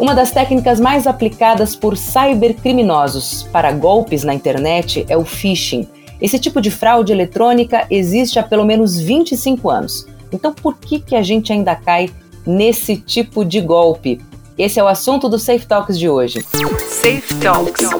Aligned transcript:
Uma 0.00 0.14
das 0.14 0.30
técnicas 0.30 0.80
mais 0.80 1.06
aplicadas 1.06 1.76
por 1.76 1.94
cybercriminosos 1.94 3.42
para 3.52 3.70
golpes 3.70 4.24
na 4.24 4.32
internet 4.32 5.04
é 5.10 5.14
o 5.14 5.26
phishing. 5.26 5.86
Esse 6.18 6.38
tipo 6.38 6.58
de 6.58 6.70
fraude 6.70 7.12
eletrônica 7.12 7.86
existe 7.90 8.38
há 8.38 8.42
pelo 8.42 8.64
menos 8.64 8.98
25 8.98 9.68
anos. 9.68 10.06
Então, 10.32 10.54
por 10.54 10.78
que, 10.78 11.00
que 11.00 11.14
a 11.14 11.22
gente 11.22 11.52
ainda 11.52 11.76
cai 11.76 12.08
nesse 12.46 12.96
tipo 12.96 13.44
de 13.44 13.60
golpe? 13.60 14.18
Esse 14.56 14.80
é 14.80 14.82
o 14.82 14.88
assunto 14.88 15.28
do 15.28 15.38
Safe 15.38 15.66
Talks 15.66 15.98
de 15.98 16.08
hoje. 16.08 16.42
Safe 16.88 17.34
Talks, 17.34 17.90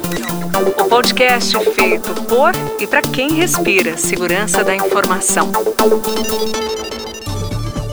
o 0.81 0.89
podcast 0.89 1.55
feito 1.75 2.15
por 2.23 2.53
e 2.81 2.87
para 2.87 3.03
quem 3.03 3.35
respira 3.35 3.99
segurança 3.99 4.65
da 4.65 4.75
informação. 4.75 5.53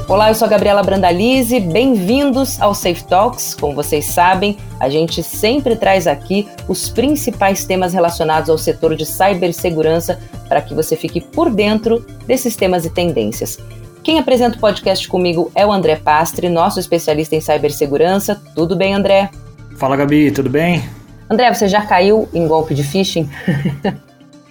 Olá, 0.10 0.30
eu 0.30 0.36
sou 0.36 0.46
a 0.46 0.50
Gabriela 0.50 0.82
Brandalize, 0.82 1.60
bem-vindos 1.60 2.62
ao 2.62 2.74
Safe 2.74 3.04
Talks. 3.04 3.54
Como 3.54 3.76
vocês 3.76 4.06
sabem, 4.06 4.58
a 4.80 4.88
gente 4.88 5.22
sempre 5.22 5.76
traz 5.76 6.08
aqui 6.08 6.48
os 6.66 6.90
principais 6.90 7.66
temas 7.66 7.92
relacionados 7.92 8.50
ao 8.50 8.58
setor 8.58 8.96
de 8.96 9.06
cibersegurança 9.06 10.18
para 10.48 10.62
que 10.62 10.74
você 10.74 10.96
fique 10.96 11.20
por 11.20 11.50
dentro 11.50 12.06
desses 12.26 12.56
temas 12.56 12.86
e 12.86 12.90
tendências. 12.90 13.60
Quem 14.02 14.18
apresenta 14.18 14.56
o 14.56 14.62
podcast 14.62 15.06
comigo 15.10 15.52
é 15.54 15.66
o 15.66 15.74
André 15.74 15.98
Pastre, 15.98 16.48
nosso 16.48 16.80
especialista 16.80 17.36
em 17.36 17.42
cibersegurança. 17.42 18.42
Tudo 18.56 18.78
bem, 18.78 18.94
André? 18.94 19.30
Fala, 19.76 19.98
Gabi, 19.98 20.32
tudo 20.32 20.50
bem? 20.50 20.88
André, 21.30 21.54
você 21.54 21.68
já 21.68 21.86
caiu 21.86 22.30
em 22.34 22.48
golpe 22.48 22.74
de 22.74 22.82
phishing? 22.82 23.30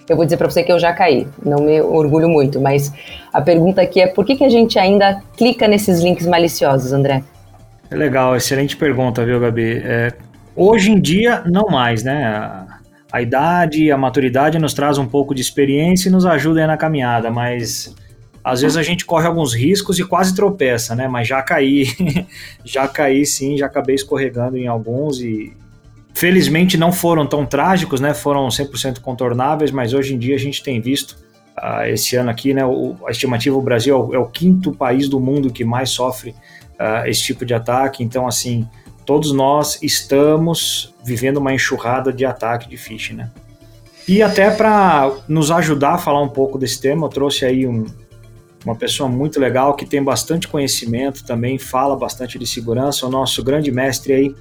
eu 0.08 0.16
vou 0.16 0.24
dizer 0.24 0.36
para 0.36 0.48
você 0.48 0.62
que 0.62 0.72
eu 0.72 0.78
já 0.78 0.92
caí, 0.92 1.26
não 1.44 1.58
me 1.58 1.80
orgulho 1.80 2.28
muito, 2.28 2.60
mas 2.60 2.92
a 3.32 3.40
pergunta 3.40 3.82
aqui 3.82 4.00
é 4.00 4.06
por 4.06 4.24
que, 4.24 4.36
que 4.36 4.44
a 4.44 4.48
gente 4.48 4.78
ainda 4.78 5.20
clica 5.36 5.66
nesses 5.66 6.00
links 6.00 6.26
maliciosos, 6.26 6.92
André? 6.92 7.24
É 7.90 7.94
legal, 7.94 8.36
excelente 8.36 8.76
pergunta, 8.76 9.24
viu, 9.24 9.40
Gabi? 9.40 9.82
É, 9.84 10.12
hoje 10.54 10.90
em 10.90 11.00
dia, 11.00 11.42
não 11.46 11.66
mais, 11.66 12.02
né? 12.02 12.24
A, 12.24 12.66
a 13.12 13.22
idade, 13.22 13.90
a 13.90 13.96
maturidade 13.96 14.58
nos 14.58 14.74
traz 14.74 14.98
um 14.98 15.06
pouco 15.06 15.34
de 15.34 15.40
experiência 15.40 16.08
e 16.08 16.12
nos 16.12 16.26
ajuda 16.26 16.60
aí 16.60 16.66
na 16.66 16.76
caminhada, 16.76 17.30
mas 17.30 17.94
às 18.42 18.60
vezes 18.60 18.76
a 18.76 18.82
gente 18.82 19.04
corre 19.04 19.26
alguns 19.26 19.54
riscos 19.54 19.98
e 19.98 20.04
quase 20.04 20.34
tropeça, 20.34 20.94
né? 20.94 21.08
Mas 21.08 21.26
já 21.26 21.42
caí, 21.42 21.86
já 22.64 22.86
caí 22.86 23.26
sim, 23.26 23.56
já 23.56 23.66
acabei 23.66 23.94
escorregando 23.94 24.56
em 24.56 24.66
alguns 24.66 25.20
e, 25.20 25.52
Felizmente 26.16 26.78
não 26.78 26.94
foram 26.94 27.26
tão 27.26 27.44
trágicos, 27.44 28.00
né? 28.00 28.14
Foram 28.14 28.48
100% 28.48 29.00
contornáveis, 29.00 29.70
mas 29.70 29.92
hoje 29.92 30.14
em 30.14 30.18
dia 30.18 30.34
a 30.34 30.38
gente 30.38 30.62
tem 30.62 30.80
visto 30.80 31.14
uh, 31.58 31.84
esse 31.88 32.16
ano 32.16 32.30
aqui, 32.30 32.54
né? 32.54 32.64
O, 32.64 32.96
a 33.06 33.10
estimativa 33.10 33.54
o 33.54 33.60
Brasil 33.60 33.94
é 33.94 33.98
o, 33.98 34.14
é 34.14 34.18
o, 34.18 34.24
quinto 34.24 34.72
país 34.72 35.10
do 35.10 35.20
mundo 35.20 35.52
que 35.52 35.62
mais 35.62 35.90
sofre 35.90 36.30
uh, 36.30 37.06
esse 37.06 37.22
tipo 37.22 37.44
de 37.44 37.52
ataque. 37.52 38.02
Então, 38.02 38.26
assim, 38.26 38.66
todos 39.04 39.30
nós 39.30 39.78
estamos 39.82 40.94
vivendo 41.04 41.36
uma 41.36 41.52
enxurrada 41.52 42.10
de 42.10 42.24
ataque 42.24 42.66
de 42.66 42.78
phishing, 42.78 43.16
né? 43.16 43.30
E 44.08 44.22
até 44.22 44.50
para 44.50 45.12
nos 45.28 45.50
ajudar 45.50 45.96
a 45.96 45.98
falar 45.98 46.22
um 46.22 46.30
pouco 46.30 46.56
desse 46.56 46.80
tema, 46.80 47.04
eu 47.04 47.10
trouxe 47.10 47.44
aí 47.44 47.66
um, 47.66 47.84
uma 48.64 48.74
pessoa 48.74 49.06
muito 49.06 49.38
legal 49.38 49.74
que 49.74 49.84
tem 49.84 50.02
bastante 50.02 50.48
conhecimento 50.48 51.26
também, 51.26 51.58
fala 51.58 51.94
bastante 51.94 52.38
de 52.38 52.46
segurança, 52.46 53.06
o 53.06 53.10
nosso 53.10 53.44
grande 53.44 53.70
mestre 53.70 54.14
aí, 54.14 54.34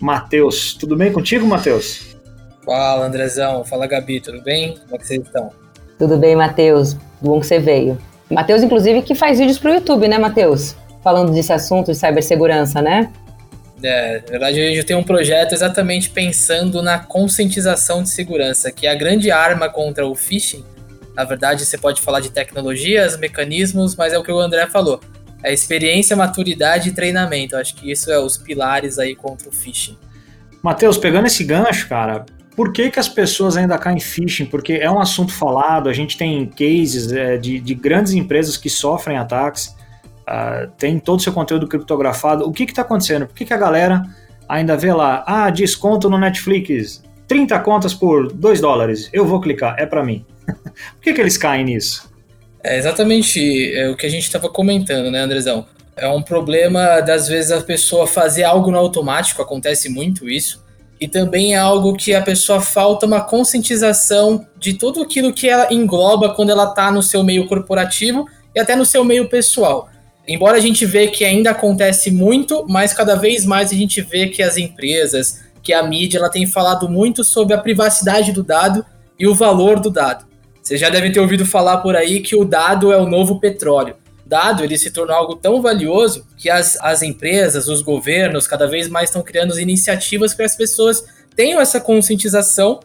Matheus. 0.00 0.74
Tudo 0.74 0.96
bem 0.96 1.12
contigo, 1.12 1.46
Matheus? 1.46 2.16
Fala, 2.64 3.06
Andrezão. 3.06 3.64
Fala, 3.64 3.86
Gabi. 3.86 4.20
Tudo 4.20 4.40
bem? 4.40 4.78
Como 4.78 4.96
é 4.96 4.98
que 4.98 5.06
vocês 5.06 5.22
estão? 5.22 5.50
Tudo 5.98 6.16
bem, 6.16 6.34
Matheus. 6.34 6.96
Bom 7.20 7.38
que 7.38 7.46
você 7.46 7.58
veio. 7.58 7.98
Matheus, 8.30 8.62
inclusive, 8.62 9.02
que 9.02 9.14
faz 9.14 9.38
vídeos 9.38 9.58
para 9.58 9.72
o 9.72 9.74
YouTube, 9.74 10.08
né, 10.08 10.18
Matheus? 10.18 10.74
Falando 11.04 11.32
desse 11.32 11.52
assunto 11.52 11.92
de 11.92 11.98
cibersegurança, 11.98 12.80
né? 12.80 13.12
É, 13.82 14.20
na 14.20 14.30
verdade, 14.30 14.60
eu 14.60 14.84
tenho 14.84 14.98
um 14.98 15.04
projeto 15.04 15.52
exatamente 15.52 16.10
pensando 16.10 16.82
na 16.82 16.98
conscientização 16.98 18.02
de 18.02 18.10
segurança, 18.10 18.70
que 18.70 18.86
é 18.86 18.90
a 18.90 18.94
grande 18.94 19.30
arma 19.30 19.68
contra 19.68 20.06
o 20.06 20.14
phishing. 20.14 20.64
Na 21.14 21.24
verdade, 21.24 21.64
você 21.66 21.76
pode 21.76 22.00
falar 22.00 22.20
de 22.20 22.30
tecnologias, 22.30 23.18
mecanismos, 23.18 23.96
mas 23.96 24.12
é 24.12 24.18
o 24.18 24.22
que 24.22 24.32
o 24.32 24.38
André 24.38 24.66
falou 24.66 25.00
é 25.42 25.52
experiência, 25.52 26.16
maturidade 26.16 26.88
e 26.88 26.92
treinamento. 26.92 27.56
Acho 27.56 27.74
que 27.74 27.90
isso 27.90 28.10
é 28.10 28.18
os 28.18 28.36
pilares 28.36 28.98
aí 28.98 29.14
contra 29.14 29.48
o 29.48 29.52
phishing. 29.52 29.96
Matheus, 30.62 30.98
pegando 30.98 31.26
esse 31.26 31.42
gancho, 31.42 31.88
cara, 31.88 32.26
por 32.54 32.72
que, 32.72 32.90
que 32.90 33.00
as 33.00 33.08
pessoas 33.08 33.56
ainda 33.56 33.78
caem 33.78 33.96
em 33.96 34.00
phishing? 34.00 34.44
Porque 34.44 34.74
é 34.74 34.90
um 34.90 35.00
assunto 35.00 35.32
falado, 35.32 35.88
a 35.88 35.92
gente 35.92 36.18
tem 36.18 36.46
cases 36.46 37.10
é, 37.10 37.38
de, 37.38 37.58
de 37.58 37.74
grandes 37.74 38.12
empresas 38.12 38.56
que 38.56 38.68
sofrem 38.68 39.16
ataques, 39.16 39.74
uh, 40.28 40.70
tem 40.76 40.98
todo 40.98 41.18
o 41.18 41.22
seu 41.22 41.32
conteúdo 41.32 41.66
criptografado. 41.66 42.46
O 42.46 42.52
que 42.52 42.64
está 42.64 42.82
acontecendo? 42.82 43.26
Por 43.26 43.34
que, 43.34 43.46
que 43.46 43.54
a 43.54 43.56
galera 43.56 44.02
ainda 44.46 44.76
vê 44.76 44.92
lá, 44.92 45.24
ah, 45.26 45.48
desconto 45.48 46.10
no 46.10 46.18
Netflix, 46.18 47.02
30 47.26 47.58
contas 47.60 47.94
por 47.94 48.30
2 48.32 48.60
dólares, 48.60 49.08
eu 49.12 49.24
vou 49.24 49.40
clicar, 49.40 49.76
é 49.78 49.86
para 49.86 50.04
mim. 50.04 50.26
por 50.44 51.00
que, 51.00 51.14
que 51.14 51.20
eles 51.20 51.38
caem 51.38 51.64
nisso? 51.64 52.09
É 52.62 52.76
exatamente 52.76 53.72
é 53.74 53.88
o 53.88 53.96
que 53.96 54.06
a 54.06 54.10
gente 54.10 54.24
estava 54.24 54.48
comentando, 54.48 55.10
né, 55.10 55.20
Andrezão? 55.20 55.66
É 55.96 56.08
um 56.08 56.22
problema 56.22 57.00
das 57.00 57.28
vezes 57.28 57.50
a 57.50 57.60
pessoa 57.60 58.06
fazer 58.06 58.44
algo 58.44 58.70
no 58.70 58.78
automático, 58.78 59.42
acontece 59.42 59.88
muito 59.88 60.28
isso. 60.28 60.64
E 61.00 61.08
também 61.08 61.54
é 61.54 61.58
algo 61.58 61.96
que 61.96 62.14
a 62.14 62.20
pessoa 62.20 62.60
falta 62.60 63.06
uma 63.06 63.22
conscientização 63.22 64.46
de 64.58 64.74
tudo 64.74 65.02
aquilo 65.02 65.32
que 65.32 65.48
ela 65.48 65.72
engloba 65.72 66.34
quando 66.34 66.50
ela 66.50 66.64
está 66.64 66.90
no 66.90 67.02
seu 67.02 67.24
meio 67.24 67.46
corporativo 67.46 68.26
e 68.54 68.60
até 68.60 68.76
no 68.76 68.84
seu 68.84 69.02
meio 69.04 69.28
pessoal. 69.28 69.88
Embora 70.28 70.58
a 70.58 70.60
gente 70.60 70.84
vê 70.84 71.08
que 71.08 71.24
ainda 71.24 71.50
acontece 71.50 72.10
muito, 72.10 72.66
mas 72.68 72.92
cada 72.92 73.14
vez 73.14 73.46
mais 73.46 73.72
a 73.72 73.74
gente 73.74 74.02
vê 74.02 74.28
que 74.28 74.42
as 74.42 74.58
empresas, 74.58 75.40
que 75.62 75.72
a 75.72 75.82
mídia, 75.82 76.18
ela 76.18 76.28
tem 76.28 76.46
falado 76.46 76.88
muito 76.88 77.24
sobre 77.24 77.54
a 77.54 77.58
privacidade 77.58 78.30
do 78.30 78.42
dado 78.42 78.84
e 79.18 79.26
o 79.26 79.34
valor 79.34 79.80
do 79.80 79.90
dado. 79.90 80.29
Você 80.70 80.76
já 80.76 80.88
deve 80.88 81.10
ter 81.10 81.18
ouvido 81.18 81.44
falar 81.44 81.78
por 81.78 81.96
aí 81.96 82.20
que 82.20 82.36
o 82.36 82.44
dado 82.44 82.92
é 82.92 82.96
o 82.96 83.04
novo 83.04 83.40
petróleo. 83.40 83.96
Dado 84.24 84.62
ele 84.62 84.78
se 84.78 84.92
tornou 84.92 85.16
algo 85.16 85.34
tão 85.34 85.60
valioso 85.60 86.24
que 86.38 86.48
as, 86.48 86.78
as 86.80 87.02
empresas, 87.02 87.66
os 87.66 87.82
governos, 87.82 88.46
cada 88.46 88.68
vez 88.68 88.88
mais 88.88 89.08
estão 89.08 89.20
criando 89.20 89.58
iniciativas 89.58 90.32
para 90.32 90.46
as 90.46 90.54
pessoas 90.54 91.04
tenham 91.34 91.60
essa 91.60 91.80
conscientização. 91.80 92.78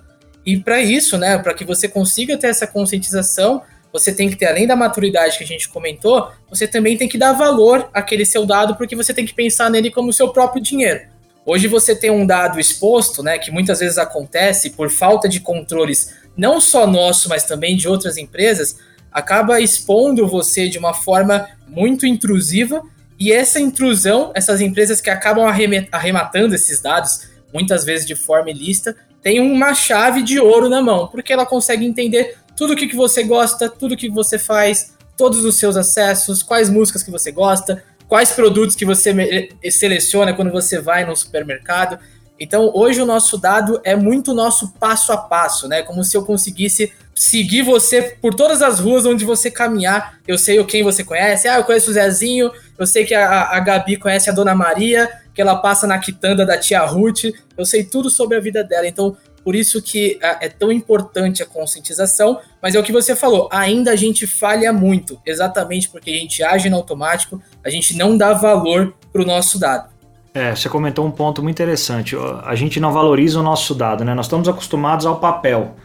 E 0.44 0.58
para 0.58 0.82
isso, 0.82 1.16
né, 1.16 1.38
para 1.38 1.54
que 1.54 1.64
você 1.64 1.88
consiga 1.88 2.36
ter 2.40 2.48
essa 2.48 2.66
conscientização, 2.66 3.62
você 3.94 4.12
tem 4.12 4.32
que 4.32 4.36
ter, 4.36 4.48
além 4.48 4.66
da 4.66 4.76
maturidade 4.76 5.38
que 5.38 5.44
a 5.44 5.48
gente 5.48 5.70
comentou, 5.70 6.32
você 6.50 6.68
também 6.68 6.98
tem 6.98 7.08
que 7.08 7.20
dar 7.20 7.34
valor 7.34 7.88
àquele 7.94 8.26
seu 8.26 8.48
dado, 8.48 8.76
porque 8.78 8.96
você 8.96 9.14
tem 9.14 9.28
que 9.28 9.34
pensar 9.36 9.70
nele 9.70 9.92
como 9.92 10.12
seu 10.12 10.30
próprio 10.30 10.60
dinheiro. 10.60 11.02
Hoje 11.46 11.68
você 11.68 11.96
tem 11.96 12.10
um 12.10 12.26
dado 12.26 12.60
exposto, 12.60 13.22
né, 13.22 13.38
que 13.38 13.52
muitas 13.52 13.80
vezes 13.80 14.00
acontece 14.00 14.72
por 14.72 14.90
falta 14.90 15.30
de 15.30 15.40
controles 15.40 16.25
não 16.38 16.60
só 16.60 16.86
nosso, 16.86 17.30
mas 17.30 17.44
também 17.44 17.76
de 17.76 17.88
outras 17.88 18.18
empresas, 18.18 18.78
acaba 19.12 19.62
expondo 19.62 20.28
você 20.28 20.68
de 20.68 20.78
uma 20.78 20.94
forma 20.94 21.48
muito 21.68 22.06
intrusiva. 22.06 22.82
E 23.18 23.32
essa 23.32 23.60
intrusão, 23.60 24.32
essas 24.36 24.60
empresas 24.60 25.00
que 25.00 25.10
acabam 25.10 25.48
arrematando 25.92 26.54
esses 26.54 26.82
dados, 26.82 27.30
muitas 27.54 27.86
vezes 27.86 28.06
de 28.06 28.16
forma 28.16 28.50
ilícita, 28.50 28.96
tem 29.22 29.40
uma 29.40 29.74
chave 29.74 30.22
de 30.22 30.40
ouro 30.40 30.70
na 30.70 30.82
mão, 30.82 31.08
porque 31.08 31.32
ela 31.32 31.46
consegue 31.46 31.86
entender 31.86 32.38
tudo 32.56 32.74
o 32.74 32.76
que, 32.76 32.88
que 32.88 32.96
você 32.96 33.24
gosta, 33.24 33.70
tudo 33.70 33.94
o 33.94 33.98
que 33.98 34.10
você 34.10 34.38
faz, 34.38 34.94
todos 35.18 35.44
os 35.44 35.56
seus 35.56 35.78
acessos, 35.78 36.44
quais 36.44 36.70
músicas 36.70 37.02
que 37.02 37.10
você 37.10 37.32
gosta, 37.32 37.84
quais 38.08 38.32
produtos 38.32 38.76
que 38.76 38.86
você 38.86 39.50
seleciona 39.72 40.34
quando 40.34 40.52
você 40.52 40.80
vai 40.80 41.06
no 41.06 41.16
supermercado. 41.16 41.98
Então, 42.40 42.72
hoje 42.74 43.02
o 43.02 43.06
nosso 43.06 43.38
dado 43.38 43.80
é 43.84 43.96
muito 43.96 44.34
nosso 44.34 44.74
passo 44.74 45.12
a 45.14 45.18
passo, 45.18 45.68
né? 45.68 45.82
Como 45.84 46.04
se 46.04 46.18
eu 46.18 46.26
conseguisse 46.26 46.92
seguir 47.16 47.62
você 47.62 48.18
por 48.22 48.34
todas 48.34 48.62
as 48.62 48.80
ruas 48.80 49.06
onde 49.06 49.24
você 49.24 49.50
caminhar. 49.50 50.20
Eu 50.28 50.38
sei 50.38 50.62
quem 50.66 50.84
você 50.84 51.04
conhece. 51.04 51.48
Ah, 51.48 51.58
eu 51.58 51.64
conheço 51.64 51.90
o 51.90 51.94
Zezinho. 51.94 52.52
Eu 52.78 52.86
sei 52.86 53.06
que 53.06 53.16
a, 53.16 53.52
a 53.52 53.60
Gabi 53.62 53.96
conhece 53.96 54.30
a 54.30 54.34
Dona 54.34 54.54
Maria, 54.54 55.10
que 55.34 55.42
ela 55.42 55.56
passa 55.56 55.88
na 55.88 55.98
quitanda 55.98 56.46
da 56.46 56.58
tia 56.58 56.82
Ruth. 56.82 57.24
Eu 57.58 57.66
sei 57.66 57.86
tudo 57.86 58.10
sobre 58.10 58.36
a 58.36 58.42
vida 58.42 58.64
dela. 58.64 58.86
Então, 58.86 59.16
por 59.46 59.56
isso 59.56 59.82
que 59.82 60.20
é, 60.22 60.48
é 60.48 60.50
tão 60.50 60.72
importante 60.72 61.42
a 61.42 61.46
conscientização. 61.46 62.42
Mas 62.62 62.76
é 62.76 62.80
o 62.80 62.84
que 62.84 62.92
você 62.92 63.16
falou, 63.16 63.48
ainda 63.52 63.92
a 63.92 63.96
gente 63.96 64.26
falha 64.26 64.74
muito, 64.74 65.22
exatamente 65.24 65.88
porque 65.88 66.10
a 66.10 66.14
gente 66.14 66.44
age 66.44 66.68
no 66.68 66.78
automático, 66.78 67.40
a 67.64 67.70
gente 67.70 67.96
não 67.96 68.18
dá 68.18 68.34
valor 68.34 68.96
para 69.14 69.22
o 69.22 69.26
nosso 69.26 69.60
dado. 69.60 69.95
É, 70.36 70.54
você 70.54 70.68
comentou 70.68 71.08
um 71.08 71.12
ponto 71.12 71.42
muito 71.42 71.56
interessante. 71.56 72.14
A 72.44 72.54
gente 72.56 72.78
não 72.78 72.92
valoriza 72.92 73.40
o 73.40 73.44
nosso 73.44 73.74
dado, 73.74 74.04
né? 74.04 74.14
Nós 74.14 74.26
estamos 74.26 74.50
acostumados 74.50 75.06
ao 75.06 75.16
papel. 75.16 75.78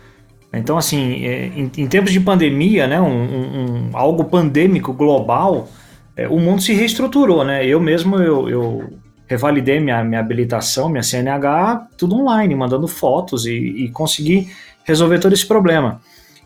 Então, 0.52 0.76
assim, 0.76 1.24
é, 1.24 1.46
em, 1.46 1.70
em 1.78 1.86
tempos 1.86 2.12
de 2.12 2.18
pandemia, 2.18 2.88
né, 2.88 3.00
um, 3.00 3.06
um, 3.06 3.90
algo 3.92 4.24
pandêmico 4.24 4.92
global, 4.92 5.68
é, 6.16 6.26
o 6.26 6.40
mundo 6.40 6.60
se 6.60 6.72
reestruturou, 6.72 7.44
né? 7.44 7.64
Eu 7.64 7.78
mesmo, 7.78 8.16
eu, 8.16 8.48
eu 8.48 8.92
revalidei 9.28 9.78
minha, 9.78 10.02
minha 10.02 10.20
habilitação, 10.20 10.88
minha 10.88 11.04
CNH, 11.04 11.86
tudo 11.96 12.16
online, 12.16 12.52
mandando 12.56 12.88
fotos 12.88 13.46
e, 13.46 13.54
e 13.54 13.88
consegui 13.90 14.48
resolver 14.82 15.20
todo 15.20 15.32
esse 15.32 15.46
problema. 15.46 16.00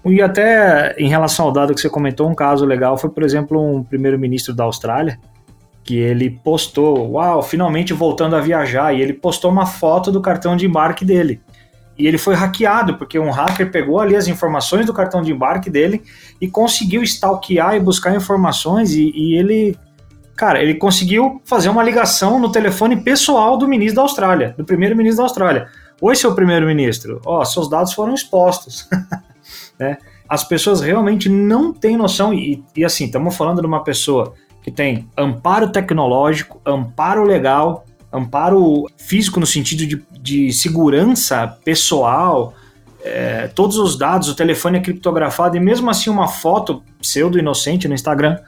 E 0.05 0.21
até 0.21 0.95
em 0.99 1.09
relação 1.09 1.47
ao 1.47 1.53
dado 1.53 1.75
que 1.75 1.81
você 1.81 1.89
comentou, 1.89 2.29
um 2.29 2.35
caso 2.35 2.67
legal 2.67 2.99
foi, 2.99 3.09
por 3.09 3.23
exemplo, 3.23 3.59
um 3.59 3.83
primeiro-ministro 3.83 4.55
da 4.55 4.65
Austrália, 4.65 5.19
que 5.85 5.99
ele 5.99 6.31
postou, 6.31 7.13
uau, 7.13 7.43
finalmente 7.43 7.93
voltando 7.93 8.35
a 8.35 8.41
viajar, 8.41 8.95
e 8.95 9.03
ele 9.03 9.13
postou 9.13 9.51
uma 9.51 9.67
foto 9.67 10.11
do 10.11 10.21
cartão 10.21 10.57
de 10.57 10.65
embarque 10.65 11.05
dele. 11.05 11.43
E 11.97 12.07
ele 12.07 12.17
foi 12.17 12.35
hackeado, 12.35 12.97
porque 12.97 13.19
um 13.19 13.31
hacker 13.31 13.71
pegou 13.71 14.01
ali 14.01 14.17
as 14.17 14.27
informações 14.27 14.87
do 14.87 14.95
cartão 14.95 15.23
de 15.23 15.31
embarque 15.31 15.69
dele 15.69 16.03
e 16.41 16.49
conseguiu 16.49 17.03
stalkear 17.03 17.77
e 17.77 17.81
buscar 17.81 18.17
informações, 18.17 18.95
e, 18.95 19.13
e 19.15 19.37
ele, 19.37 19.77
cara, 20.35 20.61
ele 20.61 20.75
conseguiu 20.75 21.43
fazer 21.45 21.69
uma 21.69 21.83
ligação 21.83 22.41
no 22.41 22.51
telefone 22.51 22.97
pessoal 22.97 23.59
do 23.59 23.69
ministro 23.69 23.97
da 23.97 24.03
Austrália, 24.03 24.55
do 24.57 24.65
primeiro-ministro 24.65 25.19
da 25.19 25.25
Austrália. 25.25 25.69
Oi, 26.01 26.17
seu 26.17 26.35
primeiro-ministro, 26.35 27.21
ó, 27.27 27.41
oh, 27.41 27.45
seus 27.45 27.69
dados 27.69 27.93
foram 27.93 28.15
expostos. 28.15 28.89
né? 29.79 29.99
As 30.27 30.43
pessoas 30.43 30.81
realmente 30.81 31.29
não 31.29 31.75
têm 31.75 31.95
noção, 31.95 32.33
e, 32.33 32.65
e 32.75 32.85
assim, 32.85 33.05
estamos 33.05 33.37
falando 33.37 33.61
de 33.61 33.67
uma 33.67 33.85
pessoa 33.85 34.35
que 34.65 34.71
tem 34.71 35.07
amparo 35.17 35.71
tecnológico, 35.71 36.59
amparo 36.65 37.23
legal, 37.23 37.85
amparo 38.11 38.87
físico 38.97 39.39
no 39.39 39.47
sentido 39.47 39.87
de, 39.87 40.03
de 40.11 40.53
segurança 40.55 41.47
pessoal, 41.63 42.55
é, 43.03 43.49
todos 43.49 43.77
os 43.77 43.99
dados, 43.99 44.31
o 44.31 44.35
telefone 44.35 44.79
é 44.79 44.81
criptografado 44.81 45.55
e 45.59 45.61
mesmo 45.61 45.91
assim 45.91 46.09
uma 46.09 46.27
foto 46.27 46.83
pseudo-inocente 46.99 47.87
no 47.87 47.93
Instagram 47.95 48.39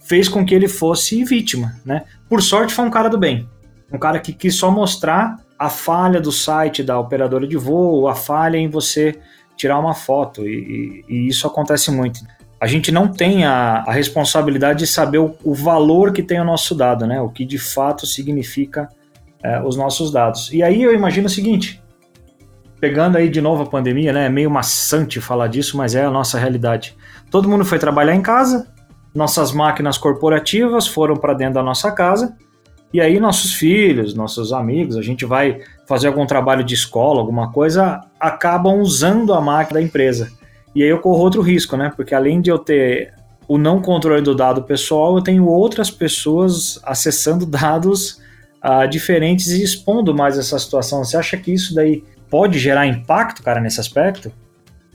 fez 0.00 0.26
com 0.26 0.42
que 0.42 0.54
ele 0.54 0.68
fosse 0.68 1.22
vítima, 1.22 1.78
né? 1.84 2.04
Por 2.30 2.40
sorte 2.40 2.72
foi 2.72 2.86
um 2.86 2.90
cara 2.90 3.10
do 3.10 3.18
bem, 3.18 3.46
um 3.92 3.98
cara 3.98 4.18
que 4.18 4.32
quis 4.32 4.54
só 4.54 4.70
mostrar 4.70 5.36
a 5.58 5.68
falha 5.68 6.18
do 6.18 6.32
site 6.32 6.82
da 6.82 6.98
operadora 6.98 7.46
de 7.46 7.58
voo, 7.58 8.08
a 8.08 8.14
falha 8.14 8.56
em 8.56 8.70
você 8.70 9.20
tirar 9.54 9.78
uma 9.78 9.92
foto 9.92 10.48
e, 10.48 11.04
e, 11.06 11.14
e 11.14 11.28
isso 11.28 11.46
acontece 11.46 11.90
muito 11.90 12.20
a 12.62 12.66
gente 12.68 12.92
não 12.92 13.08
tem 13.08 13.44
a, 13.44 13.82
a 13.84 13.92
responsabilidade 13.92 14.78
de 14.78 14.86
saber 14.86 15.18
o, 15.18 15.34
o, 15.42 15.52
valor 15.52 16.12
que 16.12 16.22
tem 16.22 16.40
o 16.40 16.44
nosso 16.44 16.76
dado, 16.76 17.08
né? 17.08 17.20
O 17.20 17.28
que 17.28 17.44
de 17.44 17.58
fato 17.58 18.06
significa 18.06 18.88
é, 19.42 19.60
os 19.64 19.74
nossos 19.76 20.12
dados. 20.12 20.48
E 20.52 20.62
aí 20.62 20.80
eu 20.80 20.94
imagino 20.94 21.26
o 21.26 21.28
seguinte, 21.28 21.82
pegando 22.80 23.18
aí 23.18 23.28
de 23.28 23.40
novo 23.40 23.64
a 23.64 23.66
pandemia, 23.66 24.12
né? 24.12 24.26
É 24.26 24.28
meio 24.28 24.48
maçante 24.48 25.20
falar 25.20 25.48
disso, 25.48 25.76
mas 25.76 25.96
é 25.96 26.04
a 26.04 26.10
nossa 26.10 26.38
realidade. 26.38 26.96
Todo 27.32 27.48
mundo 27.48 27.64
foi 27.64 27.80
trabalhar 27.80 28.14
em 28.14 28.22
casa, 28.22 28.72
nossas 29.12 29.50
máquinas 29.50 29.98
corporativas 29.98 30.86
foram 30.86 31.16
para 31.16 31.34
dentro 31.34 31.54
da 31.54 31.64
nossa 31.64 31.90
casa, 31.90 32.36
e 32.92 33.00
aí 33.00 33.18
nossos 33.18 33.54
filhos, 33.54 34.14
nossos 34.14 34.52
amigos, 34.52 34.96
a 34.96 35.02
gente 35.02 35.24
vai 35.24 35.58
fazer 35.84 36.06
algum 36.06 36.26
trabalho 36.26 36.62
de 36.62 36.74
escola, 36.74 37.18
alguma 37.18 37.50
coisa, 37.50 38.02
acabam 38.20 38.78
usando 38.78 39.34
a 39.34 39.40
máquina 39.40 39.80
da 39.80 39.84
empresa. 39.84 40.30
E 40.74 40.82
aí 40.82 40.88
eu 40.88 40.98
corro 40.98 41.22
outro 41.22 41.42
risco, 41.42 41.76
né? 41.76 41.92
Porque 41.94 42.14
além 42.14 42.40
de 42.40 42.50
eu 42.50 42.58
ter 42.58 43.12
o 43.46 43.58
não 43.58 43.82
controle 43.82 44.22
do 44.22 44.34
dado 44.34 44.62
pessoal, 44.62 45.16
eu 45.16 45.22
tenho 45.22 45.46
outras 45.46 45.90
pessoas 45.90 46.80
acessando 46.82 47.44
dados 47.46 48.20
uh, 48.64 48.88
diferentes 48.88 49.48
e 49.48 49.62
expondo 49.62 50.14
mais 50.14 50.38
essa 50.38 50.58
situação. 50.58 51.04
Você 51.04 51.16
acha 51.16 51.36
que 51.36 51.52
isso 51.52 51.74
daí 51.74 52.02
pode 52.30 52.58
gerar 52.58 52.86
impacto, 52.86 53.42
cara, 53.42 53.60
nesse 53.60 53.80
aspecto? 53.80 54.32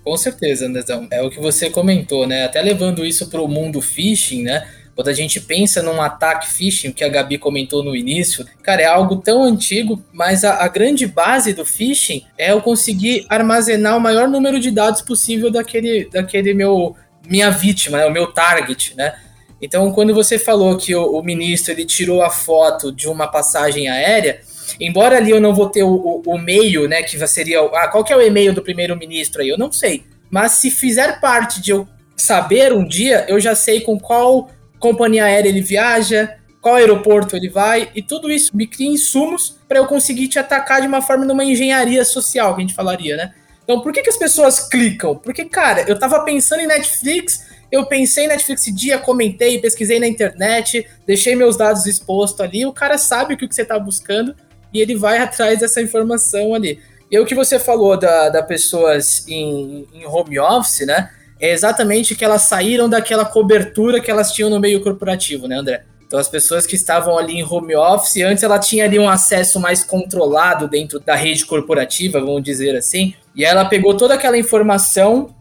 Com 0.03 0.15
certeza, 0.15 0.65
Andrezão. 0.65 1.05
É 1.11 1.21
o 1.21 1.29
que 1.29 1.39
você 1.39 1.69
comentou, 1.69 2.25
né? 2.25 2.45
Até 2.45 2.61
levando 2.61 3.05
isso 3.05 3.29
para 3.29 3.41
o 3.41 3.47
mundo 3.47 3.81
phishing, 3.81 4.41
né? 4.43 4.65
Quando 4.97 5.09
a 5.09 5.13
gente 5.13 5.39
pensa 5.39 5.83
num 5.83 6.01
ataque 6.01 6.51
phishing, 6.51 6.91
que 6.91 7.03
a 7.03 7.07
Gabi 7.07 7.37
comentou 7.37 7.83
no 7.83 7.95
início, 7.95 8.43
cara, 8.63 8.81
é 8.81 8.85
algo 8.85 9.17
tão 9.17 9.43
antigo, 9.43 10.03
mas 10.11 10.43
a, 10.43 10.63
a, 10.63 10.67
grande 10.67 11.05
base 11.05 11.53
do 11.53 11.63
phishing 11.63 12.23
é 12.35 12.51
eu 12.51 12.63
conseguir 12.63 13.23
armazenar 13.29 13.95
o 13.95 14.01
maior 14.01 14.27
número 14.27 14.59
de 14.59 14.71
dados 14.71 15.03
possível 15.03 15.51
daquele, 15.51 16.09
daquele 16.09 16.51
meu 16.55 16.95
minha 17.29 17.51
vítima, 17.51 17.99
né, 17.99 18.07
o 18.07 18.11
meu 18.11 18.25
target, 18.33 18.95
né? 18.95 19.13
Então, 19.61 19.91
quando 19.91 20.15
você 20.15 20.39
falou 20.39 20.75
que 20.77 20.95
o, 20.95 21.19
o, 21.19 21.21
ministro 21.21 21.71
ele 21.71 21.85
tirou 21.85 22.23
a 22.23 22.31
foto 22.31 22.91
de 22.91 23.07
uma 23.07 23.27
passagem 23.27 23.87
aérea, 23.87 24.41
embora 24.79 25.17
ali 25.17 25.29
eu 25.29 25.39
não 25.39 25.53
vou 25.53 25.69
ter 25.69 25.83
o, 25.83 25.93
o, 25.93 26.23
o 26.25 26.37
e-mail, 26.39 26.87
né, 26.87 27.03
que 27.03 27.27
seria, 27.27 27.61
ah, 27.61 27.87
qual 27.87 28.03
que 28.03 28.11
é 28.11 28.17
o 28.17 28.21
e-mail 28.21 28.51
do 28.51 28.63
primeiro-ministro 28.63 29.43
aí? 29.43 29.49
Eu 29.49 29.59
não 29.59 29.71
sei. 29.71 30.05
Mas 30.27 30.53
se 30.53 30.71
fizer 30.71 31.19
parte 31.21 31.61
de 31.61 31.69
eu 31.69 31.87
saber 32.15 32.73
um 32.73 32.83
dia, 32.83 33.27
eu 33.29 33.39
já 33.39 33.53
sei 33.53 33.81
com 33.81 33.99
qual 33.99 34.49
companhia 34.79 35.25
aérea 35.25 35.49
ele 35.49 35.61
viaja, 35.61 36.37
qual 36.61 36.75
aeroporto 36.75 37.35
ele 37.35 37.49
vai, 37.49 37.89
e 37.95 38.01
tudo 38.01 38.29
isso 38.29 38.55
me 38.55 38.67
cria 38.67 38.89
insumos 38.89 39.57
para 39.67 39.77
eu 39.77 39.85
conseguir 39.85 40.27
te 40.27 40.39
atacar 40.39 40.81
de 40.81 40.87
uma 40.87 41.01
forma 41.01 41.25
numa 41.25 41.43
engenharia 41.43 42.03
social, 42.03 42.55
que 42.55 42.61
a 42.61 42.65
gente 42.65 42.73
falaria, 42.73 43.15
né? 43.15 43.33
Então, 43.63 43.81
por 43.81 43.91
que, 43.91 44.01
que 44.01 44.09
as 44.09 44.17
pessoas 44.17 44.67
clicam? 44.67 45.15
Porque, 45.15 45.43
cara, 45.43 45.81
eu 45.87 45.99
tava 45.99 46.21
pensando 46.23 46.61
em 46.61 46.67
Netflix, 46.67 47.45
eu 47.71 47.85
pensei 47.85 48.25
em 48.25 48.27
Netflix 48.29 48.61
esse 48.61 48.71
dia, 48.71 48.97
comentei, 48.97 49.59
pesquisei 49.59 49.99
na 49.99 50.07
internet, 50.07 50.87
deixei 51.05 51.35
meus 51.35 51.57
dados 51.57 51.85
expostos 51.85 52.39
ali, 52.39 52.65
o 52.65 52.71
cara 52.71 52.97
sabe 52.97 53.33
o 53.33 53.37
que, 53.37 53.45
você 53.45 53.65
tá 53.65 53.77
buscando 53.77 54.33
e 54.73 54.79
ele 54.79 54.95
vai 54.95 55.17
atrás 55.19 55.59
dessa 55.59 55.81
informação 55.81 56.53
ali. 56.53 56.79
E 57.11 57.19
o 57.19 57.25
que 57.25 57.35
você 57.35 57.59
falou 57.59 57.97
da, 57.97 58.29
da 58.29 58.43
pessoas 58.43 59.25
em, 59.27 59.87
em 59.93 60.05
home 60.05 60.39
office, 60.39 60.85
né? 60.85 61.09
É 61.39 61.51
exatamente 61.51 62.15
que 62.15 62.25
elas 62.25 62.43
saíram 62.43 62.89
daquela 62.89 63.25
cobertura 63.25 63.99
que 64.01 64.09
elas 64.09 64.31
tinham 64.31 64.49
no 64.49 64.59
meio 64.59 64.81
corporativo, 64.81 65.47
né, 65.47 65.55
André? 65.55 65.83
Então, 66.07 66.17
as 66.17 66.29
pessoas 66.29 66.65
que 66.65 66.75
estavam 66.75 67.17
ali 67.17 67.33
em 67.33 67.43
home 67.43 67.75
office, 67.75 68.23
antes 68.23 68.41
ela 68.41 68.57
tinha 68.57 68.85
ali 68.85 68.97
um 68.97 69.09
acesso 69.09 69.59
mais 69.59 69.83
controlado 69.83 70.67
dentro 70.67 71.01
da 71.01 71.15
rede 71.15 71.45
corporativa, 71.45 72.19
vamos 72.21 72.43
dizer 72.43 72.77
assim, 72.77 73.13
e 73.35 73.43
ela 73.43 73.65
pegou 73.65 73.95
toda 73.95 74.13
aquela 74.13 74.37
informação 74.37 75.35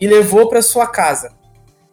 e 0.00 0.06
levou 0.06 0.48
para 0.48 0.62
sua 0.62 0.86
casa. 0.86 1.32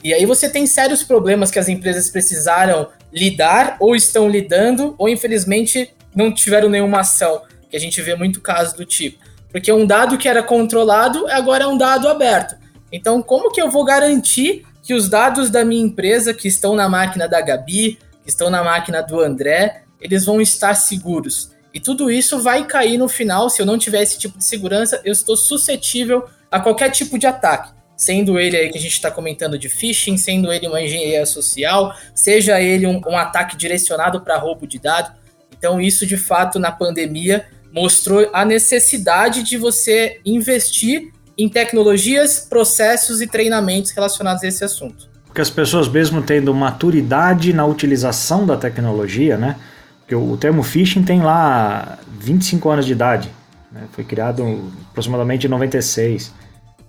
E 0.03 0.13
aí 0.13 0.25
você 0.25 0.47
tem 0.47 0.67
sérios 0.67 1.03
problemas 1.03 1.49
que 1.49 1.57
as 1.57 1.67
empresas 1.67 2.09
precisaram 2.09 2.87
lidar, 3.11 3.77
ou 3.79 3.95
estão 3.95 4.29
lidando, 4.29 4.93
ou 4.97 5.09
infelizmente 5.09 5.93
não 6.15 6.31
tiveram 6.31 6.69
nenhuma 6.69 6.99
ação, 6.99 7.41
que 7.69 7.75
a 7.75 7.79
gente 7.79 7.99
vê 7.99 8.15
muito 8.15 8.39
caso 8.41 8.77
do 8.77 8.85
tipo. 8.85 9.17
Porque 9.51 9.71
um 9.71 9.85
dado 9.87 10.17
que 10.17 10.29
era 10.29 10.43
controlado 10.43 11.25
agora 11.27 11.63
é 11.63 11.67
um 11.67 11.77
dado 11.77 12.07
aberto. 12.07 12.58
Então, 12.91 13.21
como 13.21 13.51
que 13.51 13.61
eu 13.61 13.69
vou 13.69 13.83
garantir 13.83 14.65
que 14.81 14.93
os 14.93 15.09
dados 15.09 15.49
da 15.49 15.63
minha 15.63 15.83
empresa, 15.83 16.33
que 16.33 16.47
estão 16.47 16.75
na 16.75 16.89
máquina 16.89 17.27
da 17.27 17.41
Gabi, 17.41 17.99
que 18.23 18.29
estão 18.29 18.49
na 18.49 18.63
máquina 18.63 19.01
do 19.01 19.19
André, 19.19 19.83
eles 20.01 20.25
vão 20.25 20.41
estar 20.41 20.73
seguros? 20.73 21.51
E 21.73 21.79
tudo 21.79 22.09
isso 22.09 22.41
vai 22.41 22.65
cair 22.65 22.97
no 22.97 23.07
final, 23.07 23.49
se 23.49 23.61
eu 23.61 23.65
não 23.65 23.77
tiver 23.77 24.01
esse 24.01 24.17
tipo 24.17 24.37
de 24.37 24.45
segurança, 24.45 25.01
eu 25.05 25.11
estou 25.11 25.37
suscetível 25.37 26.27
a 26.49 26.59
qualquer 26.59 26.89
tipo 26.89 27.19
de 27.19 27.27
ataque. 27.27 27.71
Sendo 27.95 28.39
ele 28.39 28.57
aí 28.57 28.71
que 28.71 28.77
a 28.77 28.81
gente 28.81 28.93
está 28.93 29.11
comentando 29.11 29.59
de 29.59 29.69
phishing, 29.69 30.17
sendo 30.17 30.51
ele 30.51 30.67
uma 30.67 30.81
engenharia 30.81 31.25
social, 31.25 31.93
seja 32.15 32.59
ele 32.59 32.87
um, 32.87 33.01
um 33.05 33.17
ataque 33.17 33.55
direcionado 33.55 34.21
para 34.21 34.37
roubo 34.37 34.65
de 34.65 34.79
dados. 34.79 35.11
Então, 35.55 35.79
isso 35.79 36.05
de 36.05 36.17
fato 36.17 36.57
na 36.57 36.71
pandemia 36.71 37.45
mostrou 37.71 38.29
a 38.33 38.43
necessidade 38.45 39.43
de 39.43 39.57
você 39.57 40.19
investir 40.25 41.11
em 41.39 41.47
tecnologias, 41.47 42.39
processos 42.39 43.21
e 43.21 43.27
treinamentos 43.27 43.91
relacionados 43.91 44.43
a 44.43 44.47
esse 44.47 44.63
assunto. 44.63 45.07
Porque 45.25 45.39
as 45.39 45.49
pessoas, 45.49 45.87
mesmo 45.87 46.21
tendo 46.21 46.53
maturidade 46.53 47.53
na 47.53 47.65
utilização 47.65 48.45
da 48.45 48.57
tecnologia, 48.57 49.37
né? 49.37 49.55
Porque 50.01 50.15
o 50.15 50.35
termo 50.35 50.63
phishing 50.63 51.03
tem 51.03 51.21
lá 51.21 51.97
25 52.19 52.69
anos 52.69 52.85
de 52.85 52.91
idade, 52.91 53.29
né? 53.71 53.83
foi 53.91 54.03
criado 54.03 54.71
aproximadamente 54.89 55.47
em 55.47 55.49
96. 55.49 56.33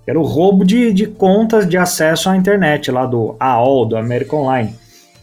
Era 0.07 0.19
o 0.19 0.25
roubo 0.25 0.65
de, 0.65 0.93
de 0.93 1.07
contas 1.07 1.69
de 1.69 1.77
acesso 1.77 2.29
à 2.29 2.37
internet 2.37 2.91
lá 2.91 3.07
do 3.07 3.37
AOL, 3.39 3.87
do 3.87 3.97
American 3.97 4.41
Online. 4.41 4.75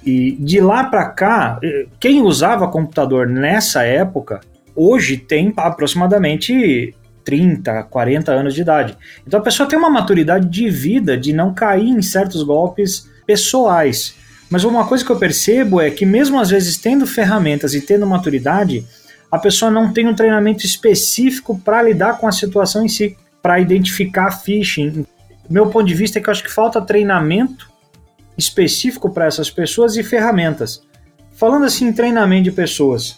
E 0.06 0.38
de 0.40 0.62
lá 0.62 0.86
para 0.86 1.10
cá, 1.10 1.60
eh, 1.62 1.88
quem 2.00 2.22
usava 2.22 2.68
computador 2.70 3.28
nessa 3.28 3.84
época, 3.84 4.40
hoje 4.76 5.18
tem 5.18 5.52
aproximadamente 5.58 6.96
30, 7.28 7.84
40 7.84 8.32
anos 8.32 8.54
de 8.54 8.62
idade. 8.62 8.98
Então 9.28 9.42
a 9.42 9.44
pessoa 9.44 9.68
tem 9.68 9.78
uma 9.78 9.90
maturidade 9.90 10.48
de 10.48 10.70
vida 10.70 11.18
de 11.18 11.34
não 11.34 11.54
cair 11.54 11.90
em 11.90 12.02
certos 12.02 12.42
golpes 12.42 13.06
pessoais. 13.26 14.16
Mas 14.50 14.64
uma 14.64 14.88
coisa 14.88 15.04
que 15.04 15.12
eu 15.12 15.20
percebo 15.20 15.82
é 15.82 15.92
que, 15.92 16.06
mesmo 16.06 16.40
às 16.40 16.50
vezes 16.50 16.78
tendo 16.78 17.06
ferramentas 17.06 17.74
e 17.74 17.82
tendo 17.82 18.08
maturidade, 18.08 18.86
a 19.30 19.38
pessoa 19.38 19.70
não 19.70 19.92
tem 19.92 20.08
um 20.08 20.16
treinamento 20.16 20.66
específico 20.66 21.60
para 21.60 21.82
lidar 21.82 22.18
com 22.18 22.30
a 22.30 22.32
situação 22.32 22.86
em 22.86 22.88
si, 22.88 23.18
para 23.42 23.60
identificar 23.60 24.32
phishing. 24.32 25.06
Meu 25.50 25.68
ponto 25.68 25.86
de 25.86 25.94
vista 25.94 26.18
é 26.18 26.22
que 26.22 26.30
eu 26.30 26.32
acho 26.32 26.44
que 26.44 26.50
falta 26.52 26.80
treinamento 26.80 27.70
específico 28.38 29.10
para 29.10 29.26
essas 29.26 29.52
pessoas 29.52 29.98
e 29.98 30.04
ferramentas. 30.04 30.82
Falando 31.34 31.66
assim, 31.66 31.92
treinamento 31.92 32.44
de 32.44 32.52
pessoas, 32.54 33.18